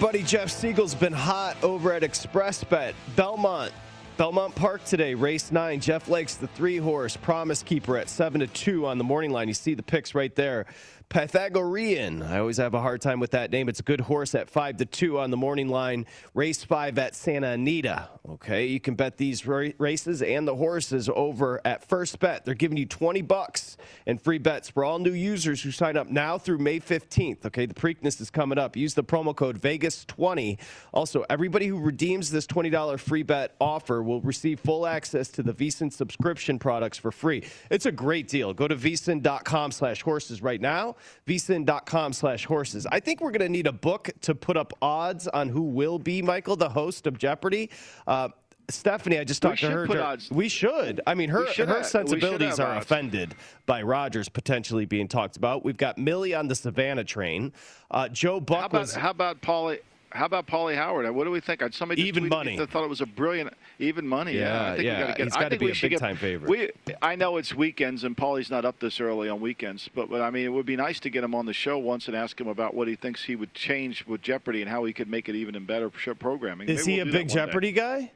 [0.00, 2.92] Buddy Jeff Siegel's been hot over at Xpressbet.
[3.16, 3.72] Belmont,
[4.18, 5.80] Belmont Park today, race nine.
[5.80, 9.48] Jeff Lakes, the three horse, promise keeper at seven to two on the morning line.
[9.48, 10.66] You see the picks right there.
[11.08, 12.22] Pythagorean.
[12.22, 13.68] I always have a hard time with that name.
[13.68, 16.04] It's a good horse at 5 to 2 on the morning line.
[16.34, 18.08] Race 5 at Santa Anita.
[18.28, 22.44] Okay, you can bet these races and the horses over at First Bet.
[22.44, 26.08] They're giving you 20 bucks and free bets for all new users who sign up
[26.08, 27.46] now through May 15th.
[27.46, 28.76] Okay, the Preakness is coming up.
[28.76, 30.58] Use the promo code Vegas20.
[30.92, 35.54] Also, everybody who redeems this $20 free bet offer will receive full access to the
[35.54, 37.44] VSIN subscription products for free.
[37.70, 38.52] It's a great deal.
[38.52, 40.95] Go to vsin.com slash horses right now
[41.26, 42.86] vsin.com slash horses.
[42.86, 45.98] I think we're going to need a book to put up odds on who will
[45.98, 47.70] be, Michael, the host of Jeopardy.
[48.06, 48.28] Uh,
[48.68, 50.02] Stephanie, I just talked to her.
[50.02, 50.30] Odds.
[50.30, 51.00] We should.
[51.06, 52.84] I mean, her her have, sensibilities are odds.
[52.84, 55.64] offended by Rodgers potentially being talked about.
[55.64, 57.52] We've got Millie on the Savannah train.
[57.90, 58.94] Uh, Joe Buck how about, was.
[58.94, 59.78] How about Paulie?
[60.12, 61.10] How about Paulie Howard?
[61.14, 61.62] What do we think?
[61.72, 62.60] Somebody even money.
[62.60, 64.34] I thought it was a brilliant even money.
[64.34, 64.72] Yeah, yeah.
[64.72, 65.00] I think yeah.
[65.00, 66.48] We get, He's got to be a big get, time favorite.
[66.48, 66.70] We,
[67.02, 70.30] I know it's weekends and Paulie's not up this early on weekends, but, but I
[70.30, 72.48] mean, it would be nice to get him on the show once and ask him
[72.48, 75.34] about what he thinks he would change with Jeopardy and how he could make it
[75.34, 76.68] even in better programming.
[76.68, 77.80] Is Maybe he we'll a big Jeopardy day.
[77.80, 78.12] guy?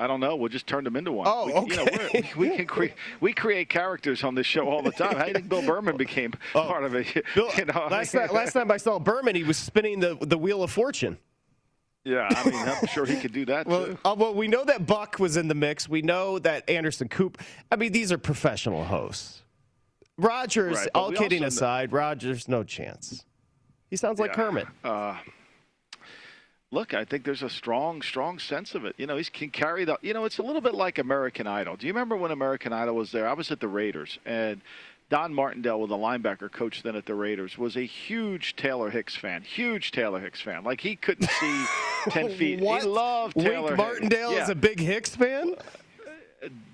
[0.00, 0.34] I don't know.
[0.34, 1.26] We'll just turn them into one.
[1.28, 2.08] Oh, we, okay.
[2.14, 5.14] You know, we can create we create characters on this show all the time.
[5.14, 6.62] How do you think Bill Berman became oh.
[6.62, 7.06] part of it?
[7.34, 10.38] Bill, you know, last, time, last time I saw Berman, he was spinning the the
[10.38, 11.18] wheel of fortune.
[12.02, 13.98] Yeah, I mean, I'm sure he could do that well, too.
[14.02, 15.86] Uh, well, we know that Buck was in the mix.
[15.86, 17.36] We know that Anderson Coop.
[17.70, 19.42] I mean, these are professional hosts.
[20.16, 23.26] Rodgers, right, all kidding aside, Rodgers, no chance.
[23.90, 24.66] He sounds like yeah, Kermit.
[24.82, 25.18] Uh,
[26.72, 28.94] look, I think there's a strong, strong sense of it.
[28.96, 29.98] You know, he can carry the.
[30.02, 31.76] You know, it's a little bit like American Idol.
[31.76, 33.28] Do you remember when American Idol was there?
[33.28, 34.60] I was at the Raiders, and
[35.10, 39.16] Don Martindale, with a linebacker coach then at the Raiders, was a huge Taylor Hicks
[39.16, 39.42] fan.
[39.42, 40.64] Huge Taylor Hicks fan.
[40.64, 41.64] Like he couldn't see
[42.10, 42.60] ten feet.
[42.60, 42.82] what?
[42.82, 43.68] He loved Taylor.
[43.68, 44.44] Wink Martindale yeah.
[44.44, 45.54] is a big Hicks fan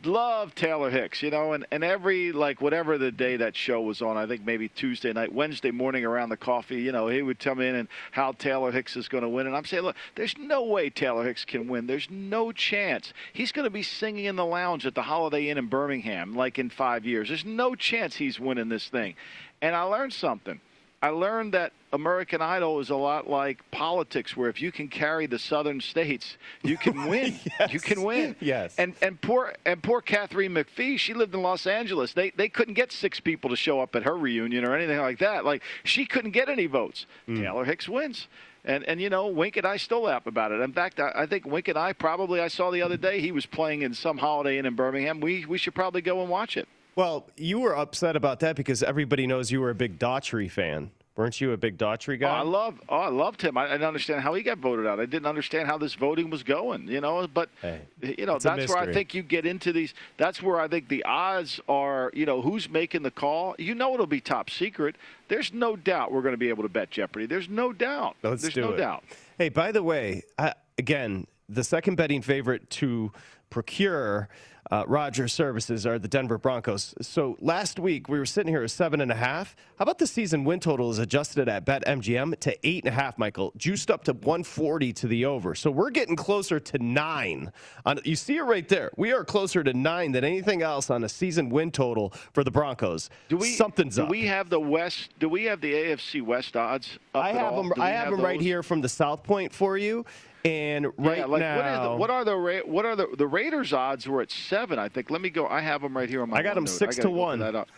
[0.05, 4.01] love Taylor Hicks, you know, and, and every like whatever the day that show was
[4.01, 7.41] on, I think maybe Tuesday night, Wednesday morning around the coffee, you know, he would
[7.41, 9.97] tell me in and how Taylor Hicks is going to win, and I'm saying, look,
[10.15, 11.87] there's no way Taylor Hicks can win.
[11.87, 13.13] There's no chance.
[13.33, 16.59] He's going to be singing in the lounge at the Holiday Inn in Birmingham like
[16.59, 17.29] in five years.
[17.29, 19.17] There's no chance he's winning this thing,
[19.61, 20.61] and I learned something.
[21.07, 25.27] I learned that American Idol is a lot like politics, where if you can carry
[25.27, 27.39] the southern states, you can win.
[27.61, 27.73] yes.
[27.73, 28.35] You can win.
[28.41, 28.75] Yes.
[28.77, 32.13] And and poor and poor Katharine McPhee, she lived in Los Angeles.
[32.13, 35.21] They they couldn't get six people to show up at her reunion or anything like
[35.21, 35.45] that.
[35.45, 37.07] Like she couldn't get any votes.
[37.29, 37.41] Mm.
[37.41, 38.27] Taylor Hicks wins.
[38.65, 40.61] And and you know, Wink and I still laugh about it.
[40.61, 43.31] In fact, I, I, think Wink and I probably I saw the other day he
[43.31, 45.21] was playing in some Holiday Inn in Birmingham.
[45.21, 46.67] We we should probably go and watch it.
[46.97, 50.91] Well, you were upset about that because everybody knows you were a big Daughtry fan.
[51.17, 52.39] Weren't you a big Daughtry Oh, guy?
[52.39, 52.79] I love.
[52.91, 53.57] Oh, I loved him.
[53.57, 55.01] I, I didn't understand how he got voted out.
[55.01, 56.89] I didn't understand how this voting was going.
[56.89, 59.95] You know, but Hey, you know that's where I think you get into these.
[60.19, 62.11] That's where I think the odds are.
[62.15, 63.55] You know, who's making the call?
[63.59, 64.97] You know, it'll be top secret.
[65.29, 67.25] There's no doubt we're going to be able to bet Jeopardy.
[67.27, 68.17] There's no doubt.
[68.23, 68.77] Let's There's do no it.
[68.77, 69.03] doubt.
[69.39, 73.11] Hey, by the way, I, again, the second betting favorite to
[73.51, 74.29] procure
[74.71, 76.95] uh, Rodgers services are the Denver Broncos.
[77.01, 79.55] So last week we were sitting here at seven and a half.
[79.79, 83.19] How about the season win total is adjusted at BetMGM to eight and a half,
[83.19, 85.55] Michael, juiced up to 140 to the over.
[85.55, 87.53] So we're getting closer to nine.
[87.85, 88.91] On, you see it right there.
[88.97, 92.51] We are closer to nine than anything else on a season win total for the
[92.51, 93.11] Broncos.
[93.29, 93.51] Do we?
[93.51, 94.11] Something's do up.
[94.11, 95.11] we have the West?
[95.19, 96.99] Do we have the AFC West odds?
[97.15, 97.63] Up I have all?
[97.63, 97.73] them.
[97.81, 100.05] I have them right here from the South Point for you.
[100.45, 103.27] And right yeah, like now, what, the, what are the Ra- what are the the
[103.27, 104.07] Raiders odds?
[104.07, 105.11] Were at seven, I think.
[105.11, 105.47] Let me go.
[105.49, 106.39] I have them right here on my.
[106.39, 106.69] I got 'em OneNote.
[106.69, 107.39] six to one.
[107.39, 107.69] pull That up.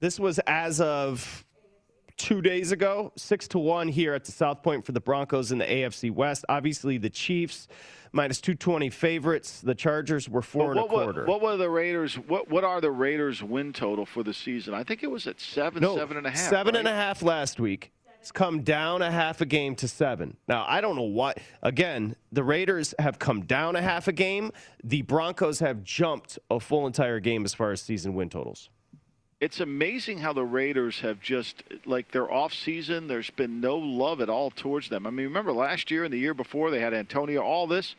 [0.00, 1.44] this was as of
[2.16, 5.58] two days ago, six to one here at the South Point for the Broncos in
[5.58, 6.44] the AFC West.
[6.48, 7.66] Obviously, the Chiefs
[8.12, 9.60] minus two twenty favorites.
[9.60, 11.24] The Chargers were four and a quarter.
[11.24, 12.14] What, what were the Raiders?
[12.14, 14.72] What what are the Raiders' win total for the season?
[14.72, 16.38] I think it was at seven, no, seven and a half.
[16.38, 16.78] seven right?
[16.80, 17.90] and a half last week.
[18.26, 20.36] It's come down a half a game to seven.
[20.48, 21.38] Now, I don't know what.
[21.62, 24.50] Again, the Raiders have come down a half a game.
[24.82, 28.68] The Broncos have jumped a full entire game as far as season win totals.
[29.38, 33.06] It's amazing how the Raiders have just like their off season.
[33.06, 35.06] There's been no love at all towards them.
[35.06, 37.94] I mean, remember last year and the year before they had Antonio, all this,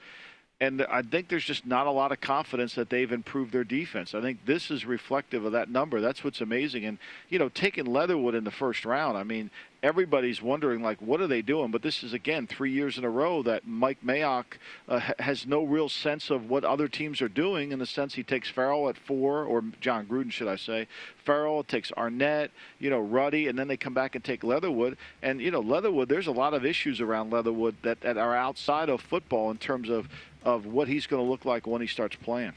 [0.59, 4.15] and I think there's just not a lot of confidence that they've improved their defense.
[4.15, 6.01] I think this is reflective of that number.
[6.01, 6.85] That's what's amazing.
[6.85, 6.97] And
[7.29, 9.51] you know, taking Leatherwood in the first round, I mean,
[9.83, 11.69] everybody's wondering like, what are they doing?
[11.69, 14.45] But this is again three years in a row that Mike Mayock
[14.89, 17.71] uh, has no real sense of what other teams are doing.
[17.71, 20.87] In the sense he takes Ferrell at four, or Jon Gruden, should I say?
[21.23, 24.97] Ferrell takes Arnette, you know, Ruddy, and then they come back and take Leatherwood.
[25.21, 28.89] And you know, Leatherwood, there's a lot of issues around Leatherwood that, that are outside
[28.89, 30.07] of football in terms of
[30.47, 32.53] of what he's going to look like when he starts playing.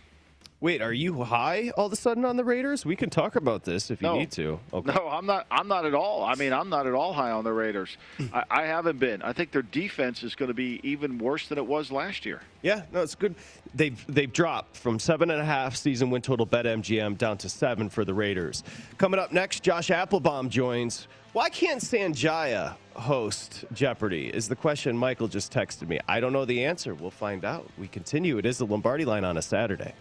[0.60, 2.84] Wait, are you high all of a sudden on the Raiders?
[2.84, 4.18] We can talk about this if you No.
[4.18, 4.60] need to.
[4.74, 4.92] Okay.
[4.92, 5.46] No, I'm not.
[5.50, 6.22] I'm not at all.
[6.22, 7.96] I mean, I'm not at all high on the Raiders.
[8.32, 9.22] I, I haven't been.
[9.22, 12.42] I think their defense is going to be even worse than it was last year.
[12.60, 13.34] Yeah, no, it's good.
[13.74, 17.48] They've they've dropped from seven and a half season win total bet MGM down to
[17.48, 18.62] seven for the Raiders.
[18.98, 21.08] Coming up next, Josh Applebaum joins.
[21.32, 24.26] Why can't Sanjaya host Jeopardy?
[24.34, 26.00] Is the question Michael just texted me.
[26.08, 26.92] I don't know the answer.
[26.92, 27.68] We'll find out.
[27.78, 28.38] We continue.
[28.38, 29.94] It is the Lombardi line on a Saturday.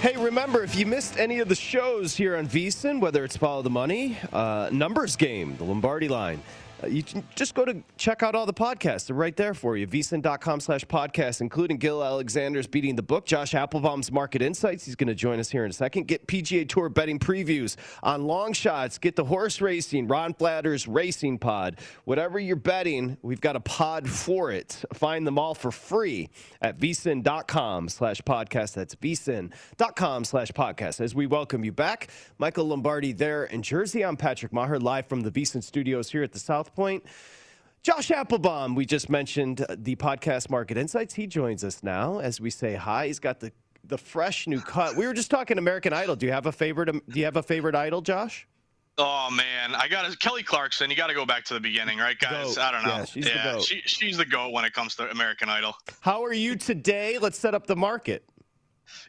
[0.00, 3.62] Hey, remember, if you missed any of the shows here on VSIN, whether it's Follow
[3.62, 6.42] the Money, uh, Numbers Game, the Lombardi line,
[6.82, 9.06] Uh, you can just go to check out all the podcasts.
[9.06, 9.86] They're right there for you.
[9.86, 14.84] VSIN.com slash podcast, including Gill Alexander's Beating the Book, Josh Applebaum's Market Insights.
[14.84, 16.06] He's going to join us here in a second.
[16.06, 18.98] Get PGA Tour betting previews on long shots.
[18.98, 21.78] Get the horse racing, Ron Flatter's Racing Pod.
[22.04, 24.84] Whatever you're betting, we've got a pod for it.
[24.92, 26.28] Find them all for free
[26.60, 28.74] at vsin.com slash podcast.
[28.74, 31.00] That's vsin.com slash podcast.
[31.00, 32.08] As we welcome you back,
[32.38, 34.04] Michael Lombardi there in Jersey.
[34.04, 37.04] I'm Patrick Maher, live from the VSIN studios here at the South Point.
[37.82, 41.14] Josh Applebaum, we just mentioned uh, the podcast Market Insights.
[41.14, 43.06] He joins us now as we say hi.
[43.06, 43.52] He's got the
[43.84, 44.96] the fresh new cut.
[44.96, 46.16] We were just talking American Idol.
[46.16, 46.88] Do you have a favorite?
[46.88, 48.48] um, Do you have a favorite idol, Josh?
[48.98, 50.90] Oh man, I got Kelly Clarkson.
[50.90, 52.56] You got to go back to the beginning, right, guys?
[52.56, 52.58] Goat.
[52.58, 52.88] I don't know.
[52.96, 53.62] Yeah, she's the goat.
[53.62, 55.76] She, she's the goat when it comes to American Idol.
[56.00, 57.18] How are you today?
[57.18, 58.24] Let's set up the market.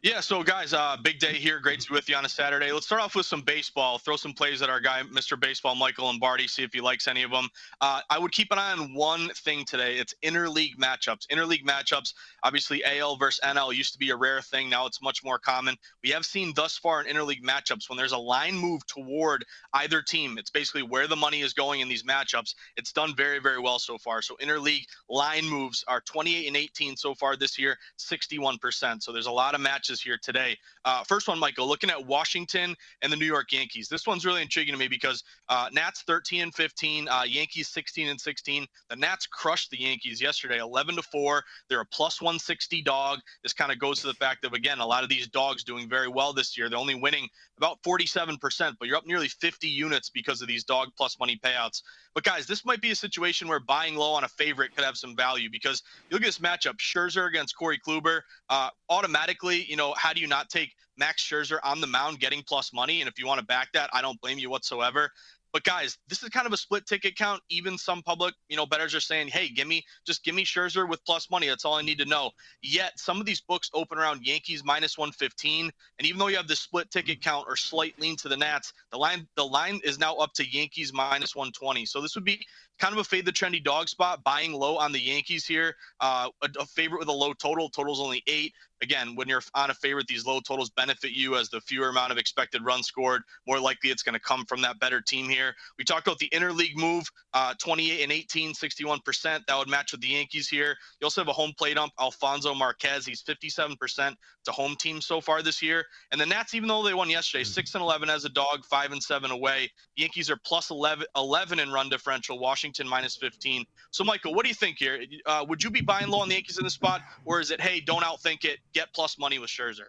[0.01, 1.59] Yeah, so guys, uh, big day here.
[1.59, 2.71] Great to be with you on a Saturday.
[2.71, 3.97] Let's start off with some baseball.
[3.97, 5.39] Throw some plays at our guy, Mr.
[5.39, 6.47] Baseball, Michael Lombardi.
[6.47, 7.47] See if he likes any of them.
[7.81, 9.97] Uh, I would keep an eye on one thing today.
[9.97, 11.27] It's interleague matchups.
[11.27, 12.13] Interleague matchups.
[12.43, 14.69] Obviously, AL versus NL used to be a rare thing.
[14.69, 15.75] Now it's much more common.
[16.03, 20.01] We have seen thus far in interleague matchups when there's a line move toward either
[20.01, 20.37] team.
[20.37, 22.55] It's basically where the money is going in these matchups.
[22.77, 24.21] It's done very, very well so far.
[24.21, 29.03] So interleague line moves are 28 and 18 so far this year, 61%.
[29.03, 30.57] So there's a lot of matches here today.
[30.85, 33.89] Uh, first one, Michael, looking at Washington and the New York Yankees.
[33.89, 38.07] This one's really intriguing to me because uh, Nats 13 and 15, uh, Yankees 16
[38.07, 38.65] and 16.
[38.89, 41.43] The Nats crushed the Yankees yesterday, 11 to four.
[41.69, 43.19] They're a plus 160 dog.
[43.43, 45.89] This kind of goes to the fact of again, a lot of these dogs doing
[45.89, 46.69] very well this year.
[46.69, 47.27] They're only winning
[47.57, 48.39] about 47%,
[48.79, 51.81] but you're up nearly 50 units because of these dog plus money payouts.
[52.13, 54.97] But guys, this might be a situation where buying low on a favorite could have
[54.97, 58.21] some value because you look at this matchup: Scherzer against Corey Kluber.
[58.49, 62.43] Uh, automatically, you know, how do you not take Max Scherzer on the mound getting
[62.43, 63.01] plus money?
[63.01, 65.11] And if you want to back that, I don't blame you whatsoever.
[65.53, 67.41] But guys, this is kind of a split ticket count.
[67.49, 70.87] Even some public, you know, bettors are saying, "Hey, give me just give me Scherzer
[70.87, 71.47] with plus money.
[71.47, 74.97] That's all I need to know." Yet some of these books open around Yankees minus
[74.97, 78.37] 115, and even though you have the split ticket count or slight lean to the
[78.37, 81.85] Nats, the line the line is now up to Yankees minus 120.
[81.85, 82.45] So this would be
[82.79, 85.75] kind of a fade the trendy dog spot, buying low on the Yankees here.
[85.99, 87.69] Uh, a, a, favorite with a low total.
[87.69, 88.53] Total's only eight.
[88.83, 92.11] Again, when you're on a favorite, these low totals benefit you as the fewer amount
[92.11, 93.23] of expected runs scored.
[93.47, 95.55] More likely it's going to come from that better team here.
[95.79, 99.23] We talked about the interleague move, uh, 28 and 18, 61%.
[99.23, 100.75] That would match with the Yankees here.
[101.01, 103.03] You also have a home plate ump, Alfonso Marquez.
[103.03, 105.83] He's 57% to home team so far this year.
[106.11, 107.53] And the Nats, even though they won yesterday, mm-hmm.
[107.53, 109.71] 6 and 11 as a dog, 5 and 7 away.
[109.95, 112.37] Yankees are plus 11, 11 in run differential.
[112.37, 113.65] Washington minus 15.
[113.91, 114.99] So, Michael, what do you think here?
[115.25, 117.61] Uh, would you be buying low on the Yankees in this spot, or is it,
[117.61, 119.85] hey, don't outthink it, get plus money with Scherzer?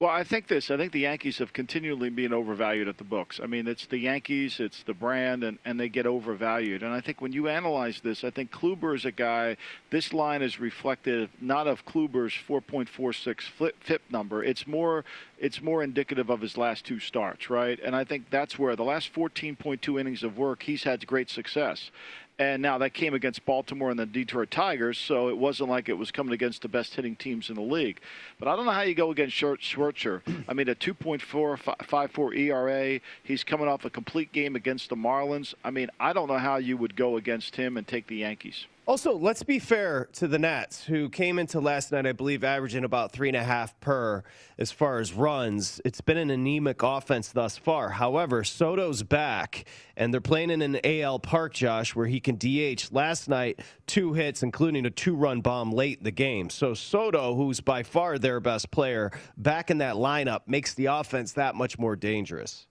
[0.00, 0.70] Well, I think this.
[0.70, 3.40] I think the Yankees have continually been overvalued at the books.
[3.42, 6.84] I mean, it's the Yankees, it's the brand, and, and they get overvalued.
[6.84, 9.56] And I think when you analyze this, I think Kluber is a guy.
[9.90, 14.44] This line is reflective not of Kluber's 4.46 FIP number.
[14.44, 15.04] It's more
[15.36, 17.80] it's more indicative of his last two starts, right?
[17.82, 21.90] And I think that's where the last 14.2 innings of work, he's had great success.
[22.40, 25.98] And now that came against Baltimore and the Detroit Tigers, so it wasn't like it
[25.98, 28.00] was coming against the best hitting teams in the league.
[28.38, 30.22] But I don't know how you go against Scherzer.
[30.48, 33.00] I mean, a 2.454 ERA.
[33.24, 35.54] He's coming off a complete game against the Marlins.
[35.64, 38.66] I mean, I don't know how you would go against him and take the Yankees.
[38.88, 42.84] Also, let's be fair to the Nats, who came into last night, I believe, averaging
[42.84, 44.24] about three and a half per
[44.56, 45.78] as far as runs.
[45.84, 47.90] It's been an anemic offense thus far.
[47.90, 52.90] However, Soto's back, and they're playing in an AL park, Josh, where he can DH.
[52.90, 56.48] Last night, two hits, including a two run bomb late in the game.
[56.48, 61.32] So Soto, who's by far their best player, back in that lineup makes the offense
[61.32, 62.67] that much more dangerous.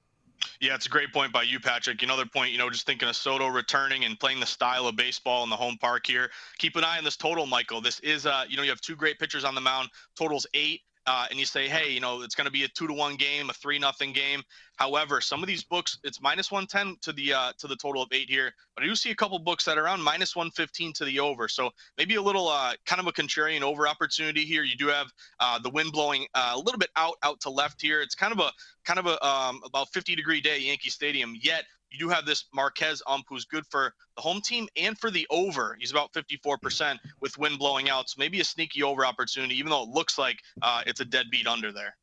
[0.60, 2.02] Yeah, it's a great point by you, Patrick.
[2.02, 5.44] Another point, you know, just thinking of Soto returning and playing the style of baseball
[5.44, 6.32] in the home park here.
[6.58, 7.80] Keep an eye on this total, Michael.
[7.80, 9.90] This is, uh, you know, you have two great pitchers on the mound.
[10.18, 12.86] Totals eight uh, and you say, hey, you know, it's going to be a two
[12.86, 14.44] to one game, a three nothing game.
[14.76, 18.04] However, some of these books, it's minus one ten to the uh, to the total
[18.04, 20.52] of eight here, but I do see a couple books that are around minus one
[20.52, 21.48] fifteen to the over.
[21.48, 24.64] So maybe a little uh, kind of a contrarian over opportunity here.
[24.64, 25.08] You do have
[25.40, 28.02] uh, the wind blowing uh, a little bit out out to left here.
[28.02, 28.52] It's kind of a
[28.84, 31.36] kind of a um, about 50 degree day Yankee Stadium.
[31.42, 35.12] Yet you do have this Marquez ump who's good for the home team and for
[35.12, 35.76] the over.
[35.80, 38.10] He's about 54% with wind blowing out.
[38.10, 41.48] So maybe a sneaky over opportunity, even though it looks like uh, it's a deadbeat
[41.48, 41.96] under there.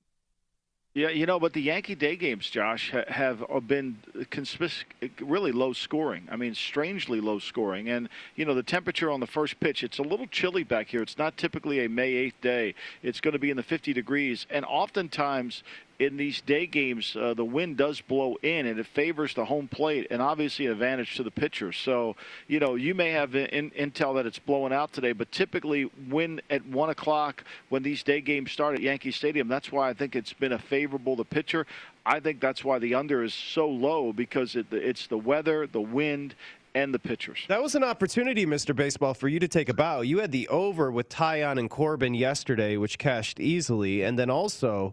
[0.94, 3.98] Yeah, you know, but the Yankee day games, Josh, have been
[4.30, 4.84] conspic-
[5.20, 6.28] really low scoring.
[6.30, 7.88] I mean, strangely low scoring.
[7.88, 11.02] And, you know, the temperature on the first pitch, it's a little chilly back here.
[11.02, 12.74] It's not typically a May 8th day.
[13.02, 14.46] It's going to be in the 50 degrees.
[14.50, 15.64] And oftentimes,
[15.98, 19.68] in these day games, uh, the wind does blow in, and it favors the home
[19.68, 21.72] plate, and obviously an advantage to the pitcher.
[21.72, 22.16] So,
[22.48, 26.40] you know, you may have in, intel that it's blowing out today, but typically, when
[26.50, 30.16] at one o'clock when these day games start at Yankee Stadium, that's why I think
[30.16, 31.66] it's been a favorable the pitcher.
[32.06, 35.80] I think that's why the under is so low because it, it's the weather, the
[35.80, 36.34] wind,
[36.74, 37.38] and the pitchers.
[37.48, 38.74] That was an opportunity, Mr.
[38.74, 40.00] Baseball, for you to take a bow.
[40.00, 44.92] You had the over with Taillon and Corbin yesterday, which cashed easily, and then also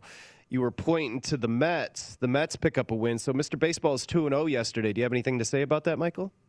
[0.52, 2.18] you were pointing to the Mets.
[2.18, 3.18] The Mets pick up a win.
[3.18, 3.58] So Mr.
[3.58, 4.92] Baseball is 2 and 0 yesterday.
[4.92, 6.32] Do you have anything to say about that, Michael?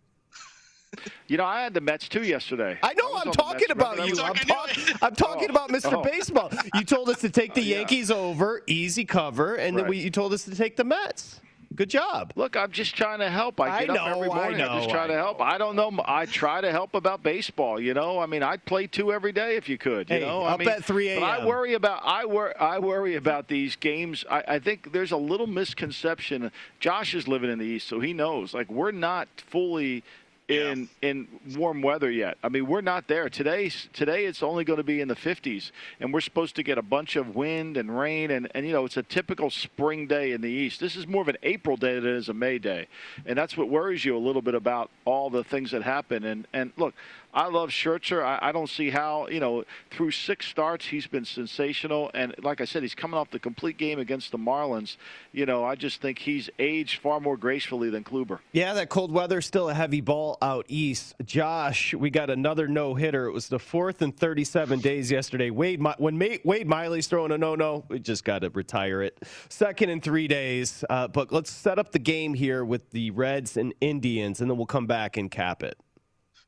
[1.27, 2.79] You know, I had the Mets too yesterday.
[2.83, 3.15] I know.
[3.15, 4.21] I am talking about you.
[4.21, 5.55] I'm, talk, I'm, talking oh.
[5.55, 5.95] about Mr.
[5.95, 6.03] Oh.
[6.03, 6.53] Baseball.
[6.75, 8.17] You told us to take the oh, Yankees yeah.
[8.17, 9.85] over, easy cover, and right.
[9.85, 11.41] then we, you told us to take the Mets.
[11.75, 12.33] Good job.
[12.37, 13.61] Look, I'm just trying to help.
[13.61, 14.61] I get I know, up every morning.
[14.61, 15.41] I, know, I just try I to help.
[15.41, 15.93] I don't know.
[16.05, 17.81] I try to help about baseball.
[17.81, 20.11] You know, I mean, I'd play two every day if you could.
[20.11, 21.23] You hey, know, I mean, at 3 a.m.
[21.25, 24.25] I worry about I worry I worry about these games.
[24.31, 26.51] I, I think there's a little misconception.
[26.81, 28.55] Josh is living in the East, so he knows.
[28.55, 30.05] Like we're not fully
[30.49, 31.11] in yeah.
[31.11, 32.37] in warm weather yet.
[32.43, 33.71] I mean, we're not there today.
[33.93, 36.83] Today it's only going to be in the 50s, and we're supposed to get a
[36.83, 40.41] bunch of wind and rain, and and you know it's a typical spring day in
[40.41, 40.81] the east.
[40.81, 42.89] This is more of an April day than it is a May day,
[43.25, 46.25] and that's what worries you a little bit about all the things that happen.
[46.25, 46.95] And and look,
[47.35, 48.23] I love Scherzer.
[48.23, 52.11] I, I, don't see how, you know, through six starts, he's been sensational.
[52.13, 54.99] And like I said, he's coming off the complete game against the Marlins.
[55.33, 58.41] You know, I just think he's aged far more gracefully than Kluber.
[58.53, 61.15] Yeah, that cold weather, still a heavy ball out east.
[61.25, 63.27] Josh, we got another no hitter.
[63.27, 65.49] It was the fourth in 37 days yesterday.
[65.49, 69.19] Wade, when Wade Miley's throwing a no no, we just got to retire it.
[69.49, 70.85] Second in three days.
[70.91, 74.59] Uh, but let's set up the game here with the Reds and Indians, and then
[74.59, 75.79] we'll come back and cap it.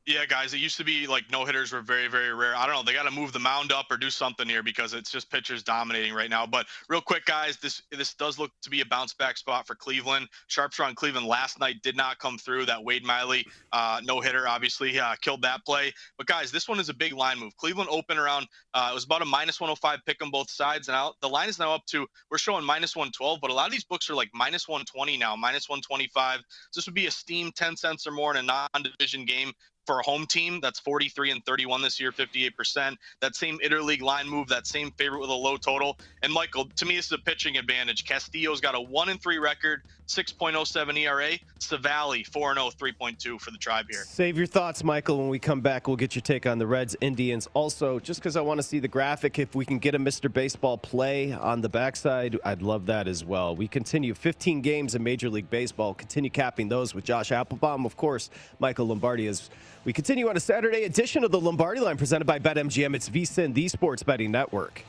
[0.07, 2.55] Yeah, guys, it used to be like no hitters were very, very rare.
[2.55, 2.83] I don't know.
[2.83, 5.63] They got to move the mound up or do something here because it's just pitchers
[5.63, 6.45] dominating right now.
[6.45, 9.73] But real quick, guys, this this does look to be a bounce back spot for
[9.73, 10.27] Cleveland.
[10.45, 12.67] Sharps on Cleveland last night did not come through.
[12.67, 15.91] That Wade Miley uh, no hitter obviously uh, killed that play.
[16.19, 17.57] But guys, this one is a big line move.
[17.57, 18.45] Cleveland open around.
[18.75, 21.49] Uh, it was about a minus 105 pick on both sides, and now the line
[21.49, 23.39] is now up to we're showing minus 112.
[23.41, 26.41] But a lot of these books are like minus 120 now, minus 125.
[26.69, 29.51] So this would be a steam 10 cents or more in a non-division game
[29.85, 32.97] for a home team that's 43 and 31 this year, 58%.
[33.21, 35.97] That same interleague line move, that same favorite with a low total.
[36.23, 38.05] And Michael, to me, this is a pitching advantage.
[38.05, 41.31] Castillo's got a one and three record, 6.07 ERA.
[41.59, 44.03] Civale, 4 and 0, 3.2 for the tribe here.
[44.03, 45.17] Save your thoughts, Michael.
[45.17, 47.47] When we come back, we'll get your take on the Reds, Indians.
[47.53, 50.31] Also, just because I want to see the graphic, if we can get a Mr.
[50.31, 53.55] Baseball play on the backside, I'd love that as well.
[53.55, 57.85] We continue 15 games in Major League Baseball, continue capping those with Josh Applebaum.
[57.85, 58.29] Of course,
[58.59, 59.49] Michael Lombardi is.
[59.85, 62.95] We continue on a Saturday edition of the Lombardi Line presented by BetMGM.
[62.95, 64.81] It's VSIN, the Sports Betting Network.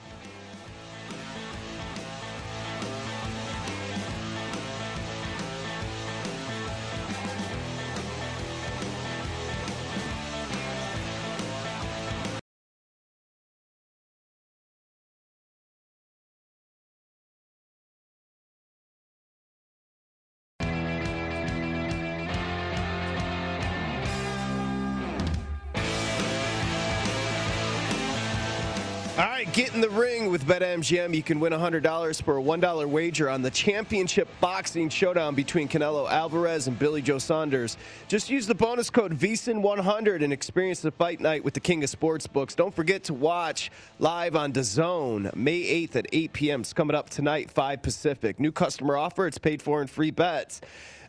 [30.46, 31.14] With BetMGM.
[31.14, 36.10] You can win $100 for a $1 wager on the championship boxing showdown between Canelo
[36.10, 37.76] Alvarez and Billy Joe Saunders.
[38.08, 41.90] Just use the bonus code VSIN100 and experience the fight night with the king of
[41.90, 42.54] sports books.
[42.54, 46.60] Don't forget to watch live on DAZN May 8th at 8 p.m.
[46.60, 48.40] It's coming up tonight, 5 Pacific.
[48.40, 49.26] New customer offer.
[49.26, 50.60] It's paid for in free bets.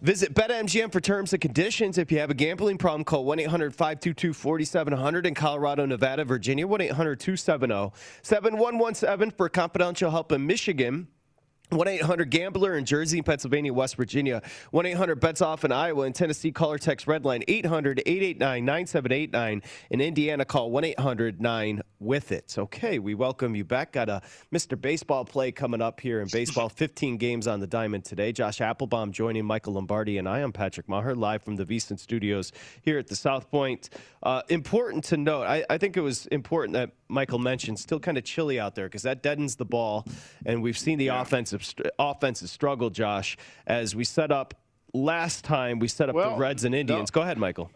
[0.02, 1.98] Visit BetMGM for terms and conditions.
[1.98, 6.68] If you have a gambling problem, call 1 800 522 4700 in Colorado, Nevada, Virginia,
[6.68, 7.92] 1 800 270
[8.22, 11.08] 7117 for confidential help in Michigan.
[11.70, 14.42] 1 800 Gambler in Jersey, Pennsylvania, West Virginia.
[14.72, 16.50] 1 800 Bets Off in Iowa and Tennessee.
[16.50, 19.62] Caller text Redline 800 889 9789.
[19.90, 22.56] In Indiana, call 1 800 9 with it.
[22.58, 23.92] Okay, we welcome you back.
[23.92, 24.22] Got a
[24.54, 24.80] Mr.
[24.80, 26.70] Baseball play coming up here in baseball.
[26.70, 28.32] 15 games on the diamond today.
[28.32, 32.54] Josh Applebaum joining Michael Lombardi, and I am Patrick Maher, live from the VSIN studios
[32.82, 33.90] here at the South Point.
[34.24, 38.18] Uh, important to note, I, I think it was important that Michael mentioned, still kind
[38.18, 40.06] of chilly out there because that deadens the ball,
[40.46, 41.22] and we've seen the yeah.
[41.22, 41.64] offensive
[41.98, 44.54] offensive struggle, Josh, as we set up
[44.94, 45.80] last time.
[45.80, 47.10] We set up well, the Reds and Indians.
[47.12, 47.20] No.
[47.20, 47.72] Go ahead, Michael.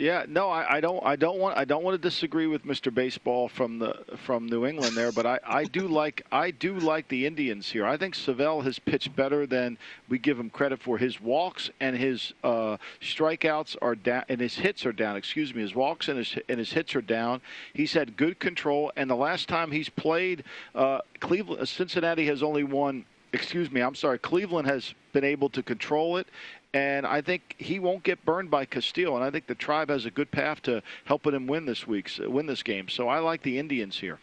[0.00, 1.04] Yeah, no, I, I, don't.
[1.04, 1.58] I don't want.
[1.58, 2.92] I don't want to disagree with Mr.
[2.92, 6.24] Baseball from the from New England there, but I, I do like.
[6.32, 7.84] I do like the Indians here.
[7.84, 9.76] I think Civale has pitched better than
[10.08, 10.96] we give him credit for.
[10.96, 15.16] His walks and his uh, strikeouts are down, and his hits are down.
[15.16, 15.60] Excuse me.
[15.60, 17.42] His walks and his and his hits are down.
[17.74, 20.44] He's had good control, and the last time he's played,
[20.74, 25.62] uh, Cleveland, Cincinnati has only won excuse me, I'm sorry, Cleveland has been able to
[25.62, 26.28] control it,
[26.72, 29.16] and I think he won't get burned by Castillo.
[29.16, 32.18] And I think the tribe has a good path to helping him win this week's
[32.18, 32.88] win this game.
[32.88, 34.18] So I like the Indians here.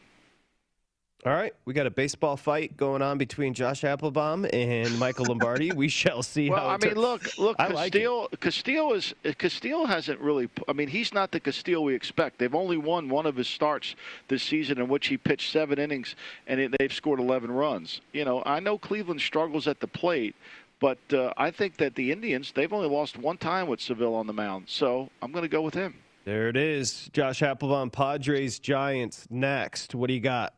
[1.26, 5.72] All right, we got a baseball fight going on between Josh Applebaum and Michael Lombardi.
[5.76, 6.68] we shall see well, how.
[6.68, 10.48] I mean, look, look, Castillo, like Castillo is Castillo hasn't really.
[10.70, 12.38] I mean, he's not the Castillo we expect.
[12.38, 13.96] They've only won one of his starts
[14.28, 18.00] this season in which he pitched seven innings and it, they've scored 11 runs.
[18.14, 20.36] You know, I know Cleveland struggles at the plate,
[20.80, 24.28] but uh, I think that the Indians, they've only lost one time with Civale on
[24.28, 24.66] the mound.
[24.68, 25.96] So I'm going to go with him.
[26.26, 27.10] There it is.
[27.14, 29.96] Josh Applebaum, Padres, Giants next.
[29.96, 30.54] What do you got?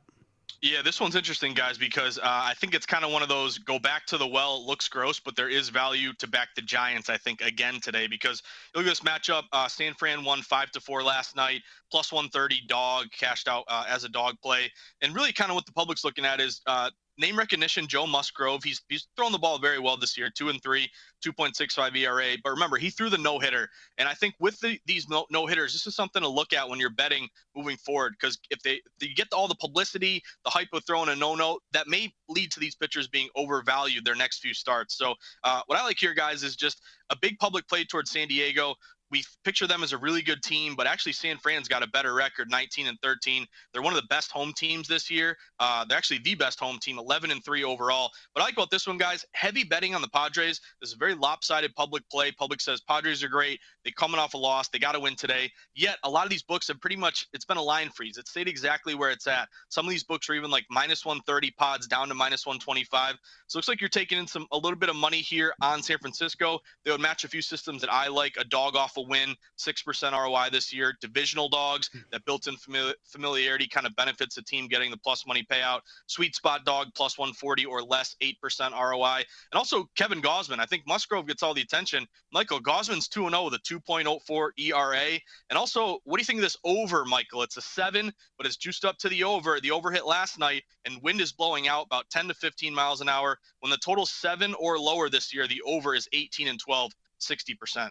[0.61, 3.57] Yeah, this one's interesting, guys, because uh, I think it's kind of one of those
[3.59, 4.57] go back to the well.
[4.57, 7.09] It looks gross, but there is value to back the Giants.
[7.09, 8.43] I think again today because
[8.75, 9.43] look at this matchup.
[9.53, 13.85] Uh, San Fran won five to four last night, plus 130 dog cashed out uh,
[13.87, 14.69] as a dog play,
[15.01, 16.89] and really kind of what the public's looking at is uh,
[17.19, 18.63] name recognition, Joe Musgrove.
[18.63, 20.89] He's he's thrown the ball very well this year, two and three,
[21.23, 22.37] 2.65 ERA.
[22.43, 25.73] But remember, he threw the no hitter, and I think with the, these no hitters,
[25.73, 28.15] this is something to look at when you're betting moving forward.
[28.19, 31.35] Because if they if you get all the publicity, the hype of throwing a no
[31.35, 34.97] no, that may lead to these pitchers being overvalued their next few starts.
[34.97, 35.13] So
[35.43, 38.75] uh, what I like here, guys, is just a big public play towards San Diego
[39.11, 42.13] we picture them as a really good team, but actually San Fran's got a better
[42.13, 43.45] record, 19 and 13.
[43.73, 45.35] They're one of the best home teams this year.
[45.59, 48.11] Uh, they're actually the best home team, 11 and 3 overall.
[48.33, 49.25] But I like about this one, guys.
[49.33, 50.61] Heavy betting on the Padres.
[50.81, 52.31] This is a very lopsided public play.
[52.31, 53.59] Public says Padres are great.
[53.83, 54.69] They're coming off a loss.
[54.69, 55.51] They got to win today.
[55.75, 58.17] Yet a lot of these books have pretty much it's been a line freeze.
[58.17, 59.49] It stayed exactly where it's at.
[59.69, 63.15] Some of these books are even like minus 130 pods down to minus 125.
[63.47, 65.81] So it looks like you're taking in some a little bit of money here on
[65.81, 66.59] San Francisco.
[66.85, 68.35] They would match a few systems that I like.
[68.37, 70.95] A dog off a win, 6% ROI this year.
[71.01, 72.55] Divisional dogs, that built in
[73.03, 75.81] familiarity kind of benefits the team getting the plus money payout.
[76.07, 79.23] Sweet spot dog, plus 140 or less, 8% ROI.
[79.51, 80.59] And also Kevin Gausman.
[80.59, 82.07] I think Musgrove gets all the attention.
[82.31, 85.19] Michael, Gausman's 2 0 with a 2.04 ERA.
[85.49, 87.43] And also, what do you think of this over, Michael?
[87.43, 89.59] It's a seven, but it's juiced up to the over.
[89.59, 93.01] The over hit last night, and wind is blowing out about 10 to 15 miles
[93.01, 93.39] an hour.
[93.59, 97.89] When the total seven or lower this year, the over is 18 and 12, 60%.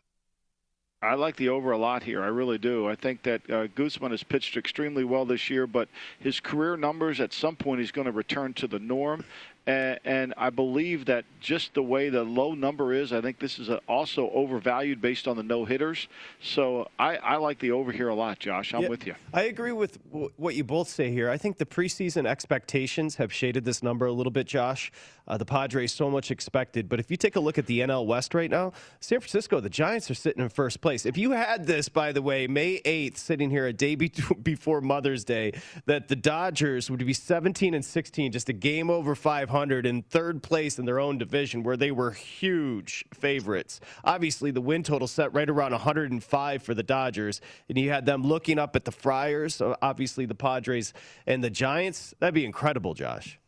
[1.00, 2.22] I like the over a lot here.
[2.22, 2.88] I really do.
[2.88, 5.88] I think that uh, Gausman has pitched extremely well this year, but
[6.18, 9.24] his career numbers at some point he's going to return to the norm.
[9.68, 13.58] And, and, I believe that just the way the low number is, I think this
[13.58, 16.08] is also overvalued based on the no hitters.
[16.40, 18.72] So I, I, like the over here a lot, Josh.
[18.72, 19.14] I'm yeah, with you.
[19.34, 21.28] I agree with what you both say here.
[21.28, 24.90] I think the preseason expectations have shaded this number a little bit, Josh.
[25.28, 28.06] Uh, the Padres so much expected, but if you take a look at the NL
[28.06, 31.04] West right now, San Francisco, the Giants are sitting in first place.
[31.04, 34.10] If you had this, by the way, May 8th, sitting here a day be-
[34.42, 35.52] before Mother's Day,
[35.84, 40.42] that the Dodgers would be 17 and 16, just a game over 500 in third
[40.42, 43.80] place in their own division, where they were huge favorites.
[44.04, 48.22] Obviously, the win total set right around 105 for the Dodgers, and you had them
[48.22, 50.94] looking up at the Friars, obviously the Padres
[51.26, 52.14] and the Giants.
[52.18, 53.38] That'd be incredible, Josh.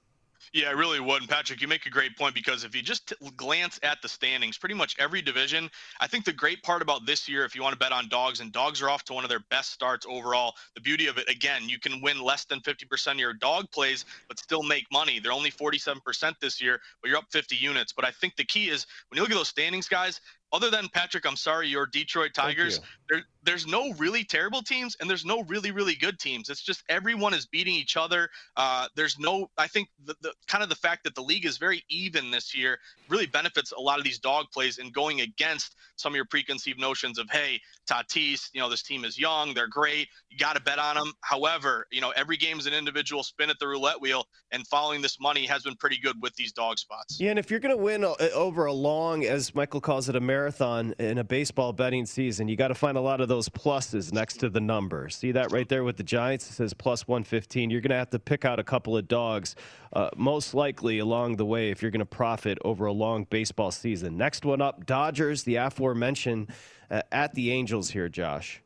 [0.53, 1.23] Yeah, it really would.
[1.23, 4.59] And Patrick, you make a great point because if you just glance at the standings,
[4.59, 5.71] pretty much every division,
[6.01, 8.41] I think the great part about this year, if you want to bet on dogs,
[8.41, 10.55] and dogs are off to one of their best starts overall.
[10.75, 14.05] The beauty of it, again, you can win less than 50% of your dog plays,
[14.29, 15.21] but still make money.
[15.21, 17.93] They're only 47% this year, but you're up 50 units.
[17.93, 20.21] But I think the key is when you look at those standings, guys,
[20.53, 25.09] other than Patrick, I'm sorry, your Detroit Tigers, there, there's no really terrible teams and
[25.09, 26.51] there's no really, really good teams.
[26.51, 28.29] It's just everyone is beating each other.
[28.57, 31.57] Uh, there's no, I think the, the kind of the fact that the league is
[31.57, 32.79] very even this year
[33.09, 36.81] really benefits a lot of these dog plays and going against some of your preconceived
[36.81, 40.63] notions of, hey, Tatis, you know, this team is young, they're great, you got to
[40.63, 41.13] bet on them.
[41.23, 45.01] However, you know, every game is an individual spin at the roulette wheel, and following
[45.03, 47.19] this money has been pretty good with these dog spots.
[47.21, 50.21] Yeah, and if you're going to win over a long, as Michael calls it, a
[50.21, 54.13] marathon in a baseball betting season, you got to find a lot of those pluses
[54.13, 55.17] next to the numbers.
[55.17, 56.49] See that right there with the Giants?
[56.49, 57.71] It says plus 115.
[57.71, 59.57] You're going to have to pick out a couple of dogs,
[59.93, 63.71] uh, most likely along the way, if you're going to profit over a long baseball
[63.71, 64.17] season.
[64.17, 66.49] Next one up Dodgers, the aforementioned
[66.91, 68.63] uh, at the Angels here, Josh.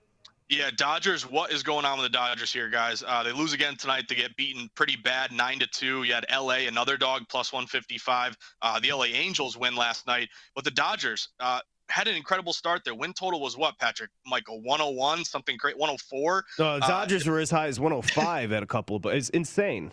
[0.51, 1.28] Yeah, Dodgers.
[1.28, 3.03] What is going on with the Dodgers here, guys?
[3.07, 4.05] Uh, they lose again tonight.
[4.09, 6.03] They get beaten pretty bad, nine to two.
[6.03, 8.36] You had LA, another dog, plus one fifty five.
[8.61, 12.84] Uh, the LA Angels win last night, but the Dodgers uh, had an incredible start.
[12.84, 14.11] Their win total was what, Patrick?
[14.26, 16.45] Michael, one hundred one, something great, one hundred four.
[16.59, 19.92] The Dodgers were as high as one hundred five at a couple, but it's insane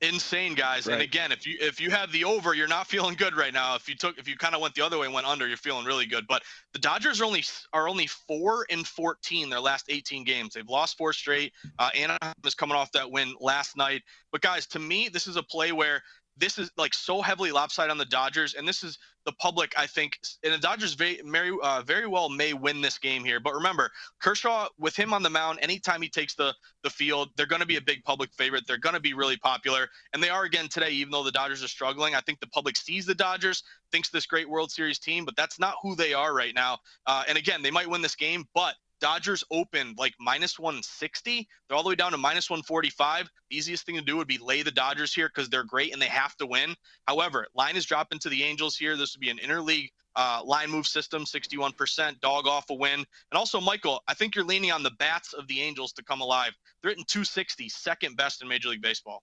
[0.00, 0.86] insane guys.
[0.86, 0.94] Right.
[0.94, 3.74] and again if you if you have the over you're not feeling good right now.
[3.74, 5.56] If you took if you kind of went the other way and went under you're
[5.56, 6.26] feeling really good.
[6.26, 6.42] But
[6.72, 10.54] the dodgers are only are only 4 and 14 their last 18 games.
[10.54, 11.52] They've lost four straight.
[11.78, 14.02] Uh, anaheim is coming off that win last night.
[14.32, 16.02] But guys to me this is a play where
[16.36, 19.72] this is like so heavily lopsided on the Dodgers, and this is the public.
[19.76, 23.40] I think, and the Dodgers very, very, uh, very well may win this game here.
[23.40, 27.46] But remember, Kershaw with him on the mound, anytime he takes the the field, they're
[27.46, 28.64] going to be a big public favorite.
[28.66, 30.90] They're going to be really popular, and they are again today.
[30.90, 34.26] Even though the Dodgers are struggling, I think the public sees the Dodgers, thinks this
[34.26, 36.78] great World Series team, but that's not who they are right now.
[37.06, 41.48] Uh, and again, they might win this game, but Dodgers opened like minus 160.
[41.68, 43.28] They're all the way down to minus 145.
[43.50, 46.00] The easiest thing to do would be lay the Dodgers here because they're great and
[46.00, 46.74] they have to win.
[47.06, 48.96] However, line is dropping to the Angels here.
[48.96, 53.00] This would be an interleague uh, line move system, 61%, dog off a win.
[53.00, 56.22] And also, Michael, I think you're leaning on the bats of the Angels to come
[56.22, 56.52] alive.
[56.82, 59.22] They're hitting 260, second best in Major League Baseball.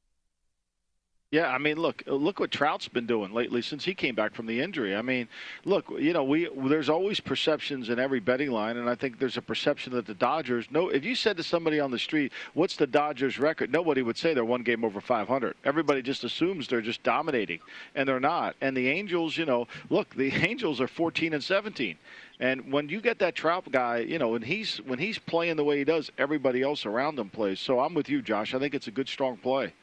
[1.33, 4.35] Yeah, I mean, look, uh, look what Trout's been doing lately since he came back
[4.35, 4.95] from the injury.
[4.95, 5.27] I mean,
[5.65, 9.35] look, you know, we there's always perceptions in every betting line, and I think there's
[9.35, 10.67] a perception that the Dodgers.
[10.69, 14.15] No, if you said to somebody on the street, "What's the Dodgers' record?" Nobody would
[14.15, 15.55] say they're one game over 500.
[15.65, 17.61] Everybody just assumes they're just dominating,
[17.95, 18.55] and they're not.
[18.61, 21.97] And the Angels, you know, look, the Angels are 14 and 17.
[22.41, 25.63] And when you get that Trout guy, you know, when he's when he's playing the
[25.63, 27.59] way he does, everybody else around him plays.
[27.59, 28.53] So I'm with you, Josh.
[28.53, 29.73] I think it's a good, strong play.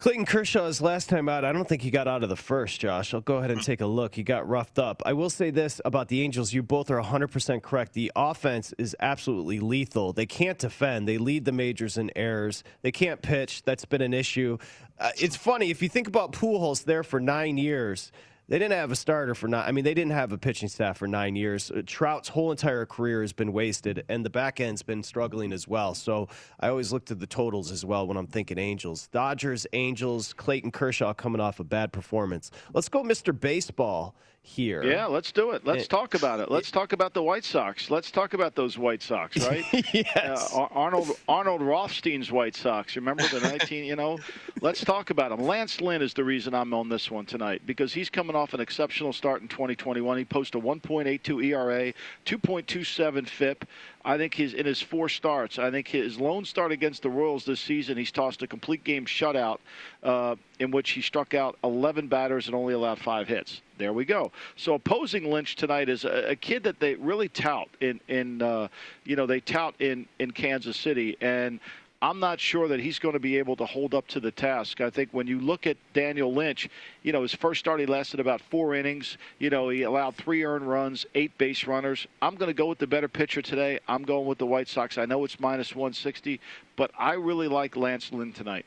[0.00, 3.12] Clayton Kershaw's last time out, I don't think he got out of the first, Josh.
[3.12, 4.14] I'll go ahead and take a look.
[4.14, 5.02] He got roughed up.
[5.04, 6.52] I will say this about the Angels.
[6.52, 7.94] You both are 100% correct.
[7.94, 10.12] The offense is absolutely lethal.
[10.12, 11.08] They can't defend.
[11.08, 12.62] They lead the majors in errors.
[12.82, 13.64] They can't pitch.
[13.64, 14.58] That's been an issue.
[15.00, 15.70] Uh, it's funny.
[15.70, 18.12] If you think about Pujols there for nine years,
[18.48, 19.64] They didn't have a starter for nine.
[19.66, 21.70] I mean, they didn't have a pitching staff for nine years.
[21.70, 25.68] Uh, Trout's whole entire career has been wasted, and the back end's been struggling as
[25.68, 25.92] well.
[25.92, 26.28] So
[26.58, 29.08] I always look to the totals as well when I'm thinking Angels.
[29.08, 32.50] Dodgers, Angels, Clayton Kershaw coming off a bad performance.
[32.72, 33.38] Let's go, Mr.
[33.38, 34.16] Baseball
[34.48, 34.82] here.
[34.82, 35.64] Yeah, let's do it.
[35.66, 36.50] Let's it, talk about it.
[36.50, 37.90] Let's it, talk about the White Sox.
[37.90, 39.64] Let's talk about those White Sox, right?
[39.94, 40.54] yes.
[40.54, 42.96] Uh, Arnold Arnold Rothstein's White Sox.
[42.96, 44.18] Remember the 19, you know?
[44.60, 45.46] Let's talk about them.
[45.46, 48.60] Lance Lynn is the reason I'm on this one tonight because he's coming off an
[48.60, 50.18] exceptional start in 2021.
[50.18, 51.92] He posted a 1.82 ERA,
[52.24, 53.64] 2.27 FIP.
[54.04, 57.44] I think his in his four starts, I think his lone start against the Royals
[57.44, 59.58] this season, he's tossed a complete game shutout
[60.02, 63.60] uh, in which he struck out 11 batters and only allowed five hits.
[63.78, 64.32] There we go.
[64.56, 68.68] So opposing Lynch tonight is a, a kid that they really tout in in uh,
[69.04, 71.60] you know they tout in in Kansas City and.
[72.00, 74.80] I'm not sure that he's going to be able to hold up to the task.
[74.80, 76.68] I think when you look at Daniel Lynch,
[77.02, 79.18] you know, his first start he lasted about four innings.
[79.40, 82.06] You know, he allowed three earned runs, eight base runners.
[82.22, 83.80] I'm going to go with the better pitcher today.
[83.88, 84.96] I'm going with the White Sox.
[84.96, 86.40] I know it's minus 160,
[86.76, 88.64] but I really like Lance Lynn tonight.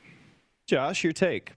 [0.67, 1.53] Josh, your take.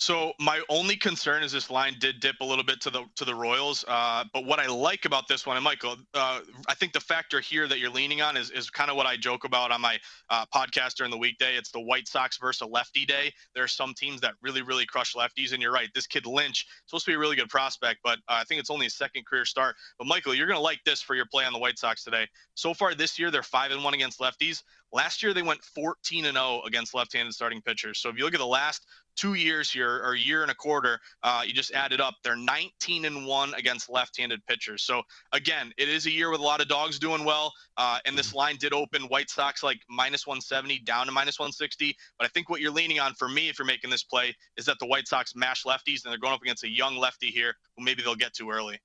[0.00, 3.24] So my only concern is this line did dip a little bit to the to
[3.26, 3.84] the Royals.
[3.86, 7.38] Uh, but what I like about this one, and Michael, uh, I think the factor
[7.38, 9.98] here that you're leaning on is is kind of what I joke about on my
[10.30, 11.54] uh, podcast during the weekday.
[11.54, 13.30] It's the White Sox versus lefty day.
[13.54, 15.90] There are some teams that really really crush lefties, and you're right.
[15.94, 18.70] This kid Lynch supposed to be a really good prospect, but uh, I think it's
[18.70, 19.76] only his second career start.
[19.98, 22.26] But Michael, you're gonna like this for your play on the White Sox today.
[22.54, 24.62] So far this year, they're five and one against lefties.
[24.92, 27.98] Last year they went 14 and 0 against left-handed starting pitchers.
[28.00, 28.86] So if you look at the last
[29.20, 32.14] two years here or a year and a quarter, uh, you just add it up.
[32.24, 34.82] They're 19 and one against left-handed pitchers.
[34.82, 35.02] So
[35.32, 37.52] again, it is a year with a lot of dogs doing well.
[37.76, 41.94] Uh, and this line did open White Sox like minus 170 down to minus 160.
[42.18, 44.64] But I think what you're leaning on for me, if you're making this play, is
[44.64, 47.54] that the White Sox mash lefties and they're going up against a young lefty here
[47.76, 48.80] who maybe they'll get to early.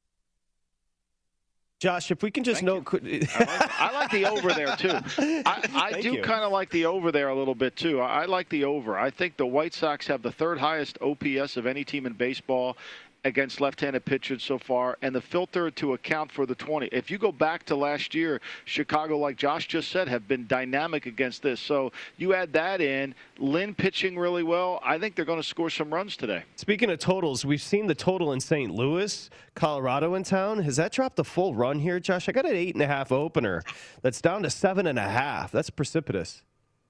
[1.79, 4.97] Josh, if we can just Thank note, I, like, I, like, the over there too.
[5.45, 7.99] I, I do kind of like the over there a little bit too.
[7.99, 8.97] I, I like the over.
[8.97, 12.77] I think the White Sox have the third highest OPS of any team in baseball,
[13.25, 16.87] against left-handed pitchers so far, and the filter to account for the 20.
[16.91, 21.07] If you go back to last year, Chicago, like Josh just said, have been dynamic
[21.07, 21.59] against this.
[21.59, 24.79] So you add that in, Lynn pitching really well.
[24.83, 26.43] I think they're going to score some runs today.
[26.55, 28.71] Speaking of totals, we've seen the total in St.
[28.71, 30.59] Louis, Colorado in town.
[30.59, 32.29] Has that dropped a full run here, Josh?
[32.29, 33.63] I got an eight and a half opener.
[34.03, 35.51] That's down to seven and a half.
[35.51, 36.43] That's precipitous.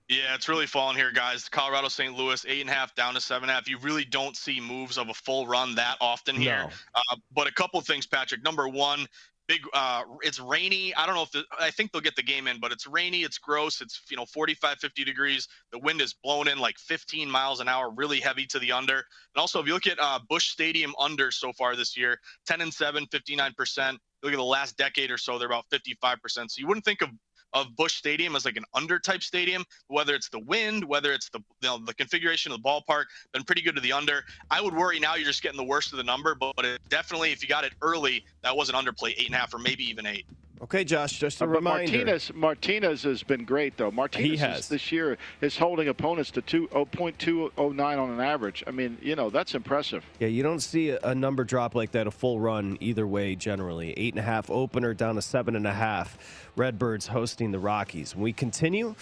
[0.07, 1.49] Yeah, it's really fallen here, guys.
[1.49, 2.15] Colorado St.
[2.15, 3.67] Louis, eight and a half down to seven and a half.
[3.67, 6.65] You really don't see moves of a full run that often here.
[6.65, 6.69] No.
[6.93, 8.43] Uh, but a couple of things, Patrick.
[8.43, 9.07] Number one,
[9.47, 12.47] big uh it's rainy i don't know if the, i think they'll get the game
[12.47, 16.13] in but it's rainy it's gross it's you know 45 50 degrees the wind is
[16.13, 19.03] blowing in like 15 miles an hour really heavy to the under and
[19.37, 22.73] also if you look at uh busch stadium under so far this year 10 and
[22.73, 26.85] 7 59% look at the last decade or so they're about 55% so you wouldn't
[26.85, 27.09] think of
[27.53, 31.29] of Busch Stadium as like an under type stadium, whether it's the wind, whether it's
[31.29, 34.23] the you know, the configuration of the ballpark, been pretty good to the under.
[34.51, 36.79] I would worry now you're just getting the worst of the number, but, but it
[36.89, 39.59] definitely if you got it early, that was an underplay eight and a half or
[39.59, 40.25] maybe even eight.
[40.61, 41.91] Okay, Josh, just a uh, reminder.
[41.91, 43.91] Martinez, Martinez has been great, though.
[43.91, 48.63] Martinez this year is holding opponents to two, 0.209 on an average.
[48.65, 50.05] I mean, you know, that's impressive.
[50.19, 53.35] Yeah, you don't see a, a number drop like that, a full run either way
[53.35, 53.91] generally.
[53.97, 56.17] Eight and a half opener down to seven and a half.
[56.55, 58.15] Redbirds hosting the Rockies.
[58.15, 58.95] When we continue,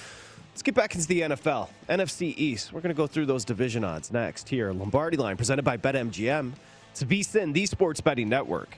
[0.52, 1.70] let's get back into the NFL.
[1.88, 2.74] NFC East.
[2.74, 4.74] We're going to go through those division odds next here.
[4.74, 6.54] Lombardi line presented by BetMGM.
[6.92, 8.76] It's VSIN, the Sports Betting Network.